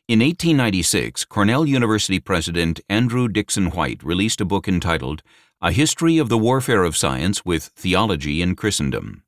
In 0.09 0.19
1896, 0.19 1.25
Cornell 1.27 1.65
University 1.65 2.19
President 2.19 2.81
Andrew 2.89 3.29
Dickson 3.29 3.71
White 3.71 4.03
released 4.03 4.41
a 4.41 4.45
book 4.45 4.67
entitled 4.67 5.23
A 5.63 5.71
History 5.71 6.19
of 6.19 6.29
the 6.29 6.39
Warfare 6.39 6.83
of 6.83 6.97
Science 6.97 7.45
with 7.45 7.67
Theology 7.77 8.43
in 8.43 8.57
Christendom. 8.57 9.23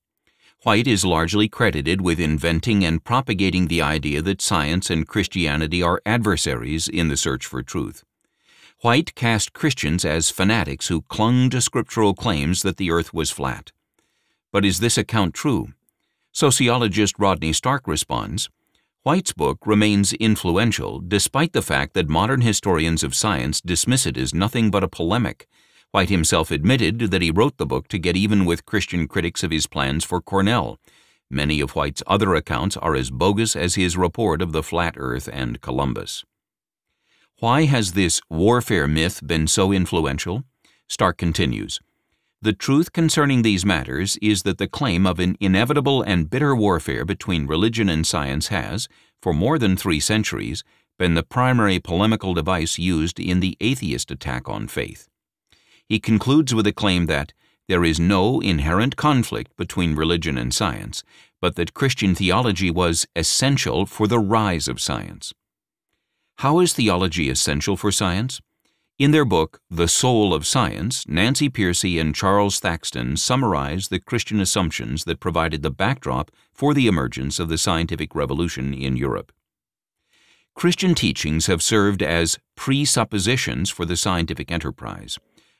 White 0.64 0.88
is 0.88 1.04
largely 1.04 1.48
credited 1.48 2.00
with 2.00 2.18
inventing 2.18 2.84
and 2.84 3.04
propagating 3.04 3.68
the 3.68 3.80
idea 3.80 4.20
that 4.22 4.42
science 4.42 4.90
and 4.90 5.06
Christianity 5.06 5.84
are 5.84 6.02
adversaries 6.04 6.88
in 6.88 7.06
the 7.06 7.16
search 7.16 7.46
for 7.46 7.62
truth. 7.62 8.02
White 8.80 9.14
cast 9.14 9.52
Christians 9.52 10.04
as 10.04 10.30
fanatics 10.30 10.88
who 10.88 11.02
clung 11.02 11.48
to 11.50 11.60
scriptural 11.60 12.12
claims 12.12 12.62
that 12.62 12.76
the 12.76 12.90
earth 12.90 13.14
was 13.14 13.30
flat. 13.30 13.70
But 14.50 14.64
is 14.64 14.80
this 14.80 14.98
account 14.98 15.32
true? 15.32 15.74
Sociologist 16.32 17.14
Rodney 17.20 17.52
Stark 17.52 17.86
responds, 17.86 18.50
White's 19.04 19.32
book 19.32 19.64
remains 19.64 20.12
influential 20.14 20.98
despite 20.98 21.52
the 21.52 21.62
fact 21.62 21.94
that 21.94 22.08
modern 22.08 22.40
historians 22.40 23.04
of 23.04 23.14
science 23.14 23.60
dismiss 23.60 24.06
it 24.06 24.16
as 24.16 24.34
nothing 24.34 24.72
but 24.72 24.82
a 24.82 24.88
polemic 24.88 25.46
White 25.90 26.10
himself 26.10 26.50
admitted 26.50 26.98
that 27.10 27.22
he 27.22 27.30
wrote 27.30 27.56
the 27.56 27.66
book 27.66 27.88
to 27.88 27.98
get 27.98 28.16
even 28.16 28.44
with 28.44 28.66
Christian 28.66 29.08
critics 29.08 29.42
of 29.42 29.50
his 29.50 29.66
plans 29.66 30.04
for 30.04 30.20
Cornell. 30.20 30.78
Many 31.30 31.60
of 31.60 31.74
White's 31.74 32.02
other 32.06 32.34
accounts 32.34 32.76
are 32.76 32.94
as 32.94 33.10
bogus 33.10 33.56
as 33.56 33.74
his 33.74 33.96
report 33.96 34.42
of 34.42 34.52
the 34.52 34.62
flat 34.62 34.94
earth 34.96 35.28
and 35.32 35.60
Columbus. 35.60 36.24
Why 37.40 37.64
has 37.64 37.92
this 37.92 38.20
warfare 38.28 38.88
myth 38.88 39.20
been 39.26 39.46
so 39.46 39.72
influential? 39.72 40.44
Stark 40.88 41.16
continues. 41.16 41.80
The 42.42 42.52
truth 42.52 42.92
concerning 42.92 43.42
these 43.42 43.64
matters 43.64 44.16
is 44.22 44.42
that 44.42 44.58
the 44.58 44.68
claim 44.68 45.06
of 45.06 45.18
an 45.18 45.36
inevitable 45.40 46.02
and 46.02 46.30
bitter 46.30 46.54
warfare 46.54 47.04
between 47.04 47.46
religion 47.46 47.88
and 47.88 48.06
science 48.06 48.48
has, 48.48 48.88
for 49.22 49.32
more 49.32 49.58
than 49.58 49.76
three 49.76 50.00
centuries, 50.00 50.64
been 50.98 51.14
the 51.14 51.22
primary 51.22 51.78
polemical 51.78 52.34
device 52.34 52.78
used 52.78 53.18
in 53.18 53.40
the 53.40 53.56
atheist 53.60 54.10
attack 54.10 54.48
on 54.48 54.68
faith. 54.68 55.08
He 55.88 55.98
concludes 55.98 56.54
with 56.54 56.66
a 56.66 56.72
claim 56.72 57.06
that 57.06 57.32
there 57.66 57.84
is 57.84 57.98
no 57.98 58.40
inherent 58.40 58.96
conflict 58.96 59.56
between 59.56 59.94
religion 59.94 60.36
and 60.36 60.52
science, 60.52 61.02
but 61.40 61.56
that 61.56 61.74
Christian 61.74 62.14
theology 62.14 62.70
was 62.70 63.06
essential 63.16 63.86
for 63.86 64.06
the 64.06 64.18
rise 64.18 64.68
of 64.68 64.80
science. 64.80 65.32
How 66.38 66.60
is 66.60 66.72
theology 66.72 67.30
essential 67.30 67.76
for 67.76 67.90
science? 67.90 68.40
In 68.98 69.12
their 69.12 69.24
book, 69.24 69.60
The 69.70 69.86
Soul 69.86 70.34
of 70.34 70.46
Science, 70.46 71.06
Nancy 71.06 71.48
Pearcey 71.48 72.00
and 72.00 72.14
Charles 72.14 72.58
Thaxton 72.58 73.16
summarize 73.16 73.88
the 73.88 74.00
Christian 74.00 74.40
assumptions 74.40 75.04
that 75.04 75.20
provided 75.20 75.62
the 75.62 75.70
backdrop 75.70 76.30
for 76.52 76.74
the 76.74 76.86
emergence 76.86 77.38
of 77.38 77.48
the 77.48 77.58
scientific 77.58 78.14
revolution 78.14 78.74
in 78.74 78.96
Europe. 78.96 79.30
Christian 80.54 80.96
teachings 80.96 81.46
have 81.46 81.62
served 81.62 82.02
as 82.02 82.38
presuppositions 82.56 83.70
for 83.70 83.84
the 83.84 83.96
scientific 83.96 84.50
enterprise. 84.50 85.18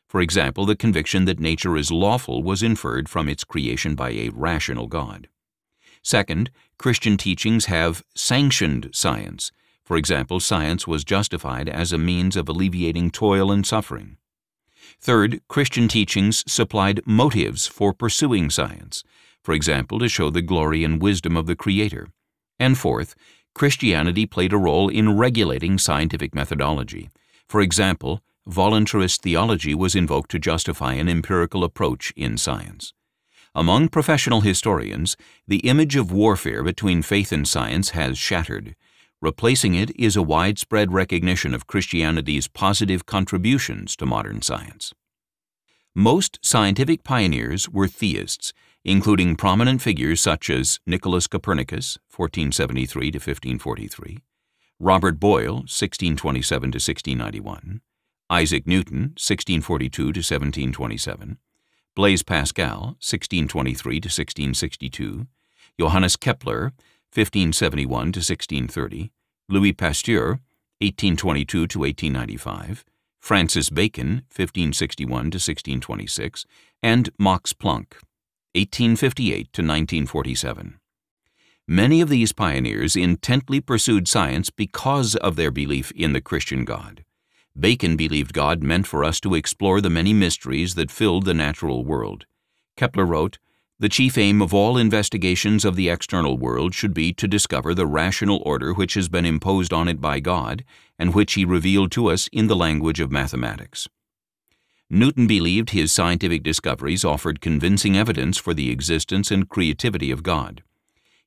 For 0.08 0.20
example, 0.22 0.64
the 0.64 0.76
conviction 0.76 1.26
that 1.26 1.38
nature 1.38 1.76
is 1.76 1.90
lawful 1.90 2.42
was 2.42 2.62
inferred 2.62 3.08
from 3.08 3.28
its 3.28 3.44
creation 3.44 3.94
by 3.94 4.10
a 4.10 4.30
rational 4.30 4.86
God. 4.86 5.28
Second, 6.02 6.50
Christian 6.78 7.16
teachings 7.16 7.66
have 7.66 8.02
sanctioned 8.14 8.88
science. 8.92 9.52
For 9.84 9.96
example, 9.96 10.40
science 10.40 10.86
was 10.86 11.04
justified 11.04 11.68
as 11.68 11.92
a 11.92 11.98
means 11.98 12.36
of 12.36 12.48
alleviating 12.48 13.10
toil 13.10 13.50
and 13.52 13.66
suffering. 13.66 14.16
Third, 15.00 15.40
Christian 15.48 15.88
teachings 15.88 16.42
supplied 16.50 17.02
motives 17.04 17.66
for 17.66 17.92
pursuing 17.92 18.48
science, 18.48 19.04
for 19.42 19.52
example, 19.52 19.98
to 19.98 20.08
show 20.08 20.30
the 20.30 20.42
glory 20.42 20.84
and 20.84 21.00
wisdom 21.02 21.36
of 21.36 21.46
the 21.46 21.56
Creator. 21.56 22.08
And 22.58 22.76
fourth, 22.76 23.14
Christianity 23.54 24.26
played 24.26 24.52
a 24.52 24.58
role 24.58 24.88
in 24.88 25.16
regulating 25.16 25.78
scientific 25.78 26.34
methodology. 26.34 27.10
For 27.48 27.60
example, 27.60 28.22
voluntarist 28.48 29.20
theology 29.20 29.74
was 29.74 29.94
invoked 29.94 30.30
to 30.30 30.38
justify 30.38 30.94
an 30.94 31.08
empirical 31.08 31.64
approach 31.64 32.12
in 32.16 32.38
science. 32.38 32.92
Among 33.54 33.88
professional 33.88 34.40
historians, 34.40 35.16
the 35.46 35.58
image 35.58 35.96
of 35.96 36.12
warfare 36.12 36.62
between 36.62 37.02
faith 37.02 37.32
and 37.32 37.46
science 37.46 37.90
has 37.90 38.16
shattered. 38.16 38.74
Replacing 39.20 39.74
it 39.74 39.90
is 39.98 40.16
a 40.16 40.22
widespread 40.22 40.92
recognition 40.92 41.54
of 41.54 41.66
Christianity's 41.66 42.46
positive 42.46 43.04
contributions 43.04 43.96
to 43.96 44.06
modern 44.06 44.42
science. 44.42 44.94
Most 45.94 46.38
scientific 46.42 47.02
pioneers 47.02 47.68
were 47.68 47.88
theists, 47.88 48.52
including 48.84 49.34
prominent 49.34 49.82
figures 49.82 50.20
such 50.20 50.48
as 50.48 50.78
Nicholas 50.86 51.26
Copernicus, 51.26 51.98
1473 52.14 53.10
to 53.10 53.18
1543, 53.18 54.18
Robert 54.78 55.18
Boyle, 55.18 55.54
1627 55.54 56.70
to 56.70 56.76
1691, 56.76 57.80
Isaac 58.30 58.66
Newton, 58.66 59.14
1642 59.16 59.88
to 59.90 60.06
1727, 60.18 61.38
Blaise 61.96 62.22
Pascal, 62.22 62.96
1623 63.00 64.00
to 64.00 64.06
1662, 64.06 65.26
Johannes 65.80 66.16
Kepler, 66.16 66.72
1571 67.14 67.88
to 67.88 68.18
1630, 68.18 69.10
Louis 69.48 69.72
Pasteur, 69.72 70.40
1822 70.80 71.66
to 71.66 71.78
1895, 71.80 72.84
Francis 73.18 73.70
Bacon, 73.70 74.22
1561 74.28 75.08
to 75.08 75.36
1626, 75.36 76.44
and 76.82 77.08
Max 77.18 77.54
Planck, 77.54 77.96
1858 78.54 79.52
to 79.54 79.62
1947. 79.62 80.78
Many 81.66 82.00
of 82.02 82.10
these 82.10 82.32
pioneers 82.32 82.94
intently 82.94 83.60
pursued 83.60 84.06
science 84.06 84.50
because 84.50 85.16
of 85.16 85.36
their 85.36 85.50
belief 85.50 85.90
in 85.92 86.12
the 86.12 86.20
Christian 86.20 86.64
God. 86.64 87.04
Bacon 87.58 87.96
believed 87.96 88.32
God 88.32 88.62
meant 88.62 88.86
for 88.86 89.02
us 89.02 89.18
to 89.20 89.34
explore 89.34 89.80
the 89.80 89.90
many 89.90 90.12
mysteries 90.12 90.76
that 90.76 90.92
filled 90.92 91.24
the 91.24 91.34
natural 91.34 91.84
world. 91.84 92.24
Kepler 92.76 93.04
wrote, 93.04 93.38
The 93.80 93.88
chief 93.88 94.16
aim 94.16 94.40
of 94.40 94.54
all 94.54 94.76
investigations 94.78 95.64
of 95.64 95.74
the 95.74 95.88
external 95.88 96.38
world 96.38 96.72
should 96.72 96.94
be 96.94 97.12
to 97.14 97.26
discover 97.26 97.74
the 97.74 97.86
rational 97.86 98.40
order 98.46 98.72
which 98.72 98.94
has 98.94 99.08
been 99.08 99.24
imposed 99.24 99.72
on 99.72 99.88
it 99.88 100.00
by 100.00 100.20
God 100.20 100.64
and 101.00 101.14
which 101.14 101.34
he 101.34 101.44
revealed 101.44 101.90
to 101.92 102.06
us 102.06 102.28
in 102.32 102.46
the 102.46 102.54
language 102.54 103.00
of 103.00 103.10
mathematics. 103.10 103.88
Newton 104.88 105.26
believed 105.26 105.70
his 105.70 105.92
scientific 105.92 106.44
discoveries 106.44 107.04
offered 107.04 107.40
convincing 107.40 107.96
evidence 107.96 108.38
for 108.38 108.54
the 108.54 108.70
existence 108.70 109.32
and 109.32 109.48
creativity 109.48 110.12
of 110.12 110.22
God. 110.22 110.62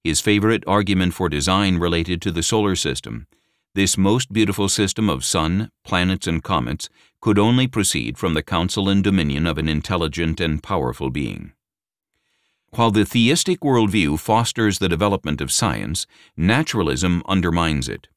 His 0.02 0.22
favorite 0.22 0.64
argument 0.66 1.14
for 1.14 1.28
design 1.28 1.78
related 1.78 2.22
to 2.22 2.32
the 2.32 2.42
solar 2.42 2.76
system. 2.76 3.28
This 3.74 3.98
most 3.98 4.34
beautiful 4.34 4.68
system 4.68 5.10
of 5.10 5.24
sun, 5.24 5.72
planets, 5.86 6.28
and 6.28 6.44
comets 6.44 6.90
could 7.22 7.40
only 7.40 7.68
proceed 7.68 8.18
from 8.18 8.34
the 8.34 8.44
counsel 8.44 8.90
and 8.90 9.02
dominion 9.02 9.48
of 9.48 9.58
an 9.58 9.70
intelligent 9.70 10.42
and 10.42 10.62
powerful 10.62 11.10
being. 11.10 11.54
While 12.72 12.92
the 12.92 13.06
theistic 13.06 13.62
worldview 13.62 14.20
fosters 14.20 14.80
the 14.80 14.90
development 14.90 15.40
of 15.40 15.54
science, 15.54 16.06
naturalism 16.36 17.24
undermines 17.26 17.88
it. 17.88 18.10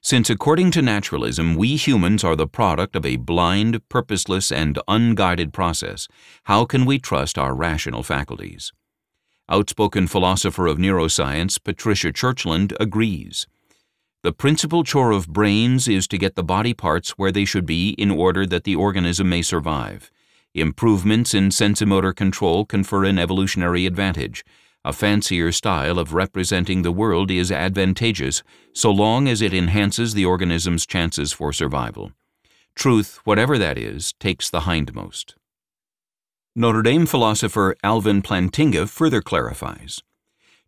Since 0.00 0.30
according 0.30 0.70
to 0.72 0.82
naturalism, 0.82 1.54
we 1.54 1.76
humans 1.76 2.24
are 2.24 2.36
the 2.36 2.46
product 2.46 2.96
of 2.96 3.04
a 3.04 3.16
blind, 3.16 3.86
purposeless, 3.90 4.50
and 4.50 4.78
unguided 4.88 5.52
process, 5.52 6.08
how 6.44 6.64
can 6.64 6.86
we 6.86 6.98
trust 6.98 7.36
our 7.36 7.54
rational 7.54 8.02
faculties? 8.02 8.72
Outspoken 9.46 10.06
philosopher 10.06 10.66
of 10.66 10.78
neuroscience 10.78 11.62
Patricia 11.62 12.12
Churchland 12.12 12.74
agrees. 12.80 13.46
The 14.24 14.32
principal 14.32 14.84
chore 14.84 15.10
of 15.10 15.28
brains 15.28 15.86
is 15.86 16.08
to 16.08 16.16
get 16.16 16.34
the 16.34 16.42
body 16.42 16.72
parts 16.72 17.18
where 17.18 17.30
they 17.30 17.44
should 17.44 17.66
be 17.66 17.90
in 17.98 18.10
order 18.10 18.46
that 18.46 18.64
the 18.64 18.74
organism 18.74 19.28
may 19.28 19.42
survive. 19.42 20.10
Improvements 20.54 21.34
in 21.34 21.50
sensomotor 21.50 22.16
control 22.16 22.64
confer 22.64 23.04
an 23.04 23.18
evolutionary 23.18 23.84
advantage. 23.84 24.42
A 24.82 24.94
fancier 24.94 25.52
style 25.52 25.98
of 25.98 26.14
representing 26.14 26.80
the 26.80 26.90
world 26.90 27.30
is 27.30 27.52
advantageous 27.52 28.42
so 28.72 28.90
long 28.90 29.28
as 29.28 29.42
it 29.42 29.52
enhances 29.52 30.14
the 30.14 30.24
organism's 30.24 30.86
chances 30.86 31.34
for 31.34 31.52
survival. 31.52 32.12
Truth, 32.74 33.20
whatever 33.24 33.58
that 33.58 33.76
is, 33.76 34.14
takes 34.14 34.48
the 34.48 34.60
hindmost. 34.60 35.34
Notre 36.56 36.80
Dame 36.80 37.04
philosopher 37.04 37.76
Alvin 37.84 38.22
Plantinga 38.22 38.88
further 38.88 39.20
clarifies. 39.20 40.02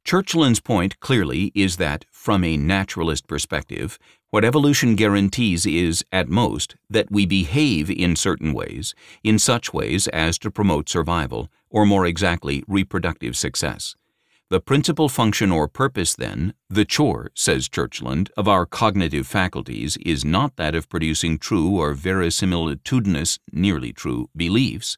Churchland's 0.06 0.60
point 0.60 1.00
clearly 1.00 1.50
is 1.54 1.78
that, 1.78 2.04
from 2.26 2.42
a 2.42 2.56
naturalist 2.56 3.28
perspective, 3.28 4.00
what 4.30 4.44
evolution 4.44 4.96
guarantees 4.96 5.64
is, 5.64 6.04
at 6.10 6.28
most, 6.28 6.74
that 6.90 7.08
we 7.08 7.24
behave 7.24 7.88
in 7.88 8.16
certain 8.16 8.52
ways, 8.52 8.96
in 9.22 9.38
such 9.38 9.72
ways 9.72 10.08
as 10.08 10.36
to 10.36 10.50
promote 10.50 10.88
survival, 10.88 11.48
or 11.70 11.86
more 11.86 12.04
exactly, 12.04 12.64
reproductive 12.66 13.36
success. 13.36 13.94
The 14.50 14.58
principal 14.58 15.08
function 15.08 15.52
or 15.52 15.68
purpose, 15.68 16.16
then, 16.16 16.52
the 16.68 16.84
chore, 16.84 17.30
says 17.32 17.68
Churchland, 17.68 18.30
of 18.36 18.48
our 18.48 18.66
cognitive 18.66 19.28
faculties 19.28 19.96
is 19.98 20.24
not 20.24 20.56
that 20.56 20.74
of 20.74 20.88
producing 20.88 21.38
true 21.38 21.78
or 21.78 21.94
verisimilitudinous, 21.94 23.38
nearly 23.52 23.92
true, 23.92 24.28
beliefs, 24.34 24.96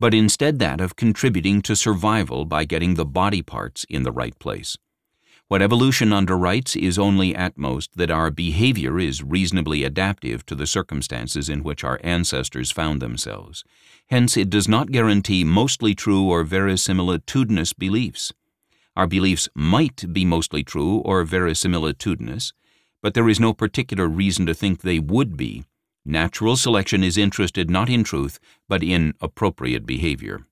but 0.00 0.14
instead 0.14 0.58
that 0.58 0.80
of 0.80 0.96
contributing 0.96 1.60
to 1.60 1.76
survival 1.76 2.46
by 2.46 2.64
getting 2.64 2.94
the 2.94 3.04
body 3.04 3.42
parts 3.42 3.84
in 3.90 4.04
the 4.04 4.10
right 4.10 4.38
place. 4.38 4.78
What 5.52 5.60
evolution 5.60 6.14
underwrites 6.14 6.82
is 6.82 6.98
only 6.98 7.36
at 7.36 7.58
most 7.58 7.98
that 7.98 8.10
our 8.10 8.30
behavior 8.30 8.98
is 8.98 9.22
reasonably 9.22 9.84
adaptive 9.84 10.46
to 10.46 10.54
the 10.54 10.66
circumstances 10.66 11.50
in 11.50 11.62
which 11.62 11.84
our 11.84 12.00
ancestors 12.02 12.70
found 12.70 13.02
themselves. 13.02 13.62
Hence, 14.08 14.38
it 14.38 14.48
does 14.48 14.66
not 14.66 14.90
guarantee 14.90 15.44
mostly 15.44 15.94
true 15.94 16.22
or 16.22 16.42
verisimilitudinous 16.42 17.76
beliefs. 17.76 18.32
Our 18.96 19.06
beliefs 19.06 19.50
might 19.54 20.10
be 20.10 20.24
mostly 20.24 20.64
true 20.64 21.00
or 21.00 21.22
verisimilitudinous, 21.22 22.54
but 23.02 23.12
there 23.12 23.28
is 23.28 23.38
no 23.38 23.52
particular 23.52 24.08
reason 24.08 24.46
to 24.46 24.54
think 24.54 24.80
they 24.80 25.00
would 25.00 25.36
be 25.36 25.64
Natural 26.02 26.56
selection 26.56 27.04
is 27.04 27.18
interested 27.18 27.68
not 27.68 27.90
in 27.90 28.04
truth, 28.04 28.40
but 28.70 28.82
in 28.82 29.12
appropriate 29.20 29.84
behavior. 29.84 30.46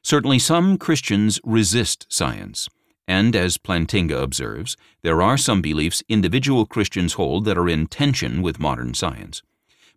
Certainly 0.00 0.38
some 0.38 0.78
Christians 0.78 1.40
resist 1.42 2.06
science, 2.08 2.68
and 3.08 3.36
as 3.36 3.58
Plantinga 3.58 4.20
observes, 4.20 4.76
there 5.02 5.22
are 5.22 5.36
some 5.36 5.62
beliefs 5.62 6.02
individual 6.08 6.66
Christians 6.66 7.14
hold 7.14 7.44
that 7.44 7.58
are 7.58 7.68
in 7.68 7.86
tension 7.86 8.42
with 8.42 8.58
modern 8.58 8.94
science. 8.94 9.42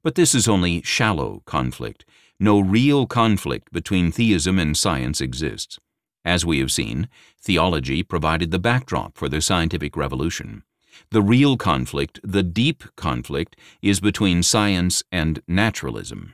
But 0.03 0.15
this 0.15 0.35
is 0.35 0.47
only 0.47 0.81
shallow 0.83 1.41
conflict. 1.45 2.05
No 2.39 2.59
real 2.59 3.05
conflict 3.05 3.71
between 3.71 4.11
theism 4.11 4.59
and 4.59 4.77
science 4.77 5.19
exists. 5.19 5.79
As 6.23 6.45
we 6.45 6.59
have 6.59 6.71
seen, 6.71 7.09
theology 7.39 8.03
provided 8.03 8.51
the 8.51 8.59
backdrop 8.59 9.17
for 9.17 9.27
the 9.27 9.41
scientific 9.41 9.97
revolution. 9.97 10.63
The 11.11 11.21
real 11.21 11.57
conflict, 11.57 12.19
the 12.23 12.43
deep 12.43 12.83
conflict, 12.95 13.55
is 13.81 13.99
between 13.99 14.43
science 14.43 15.03
and 15.11 15.41
naturalism. 15.47 16.33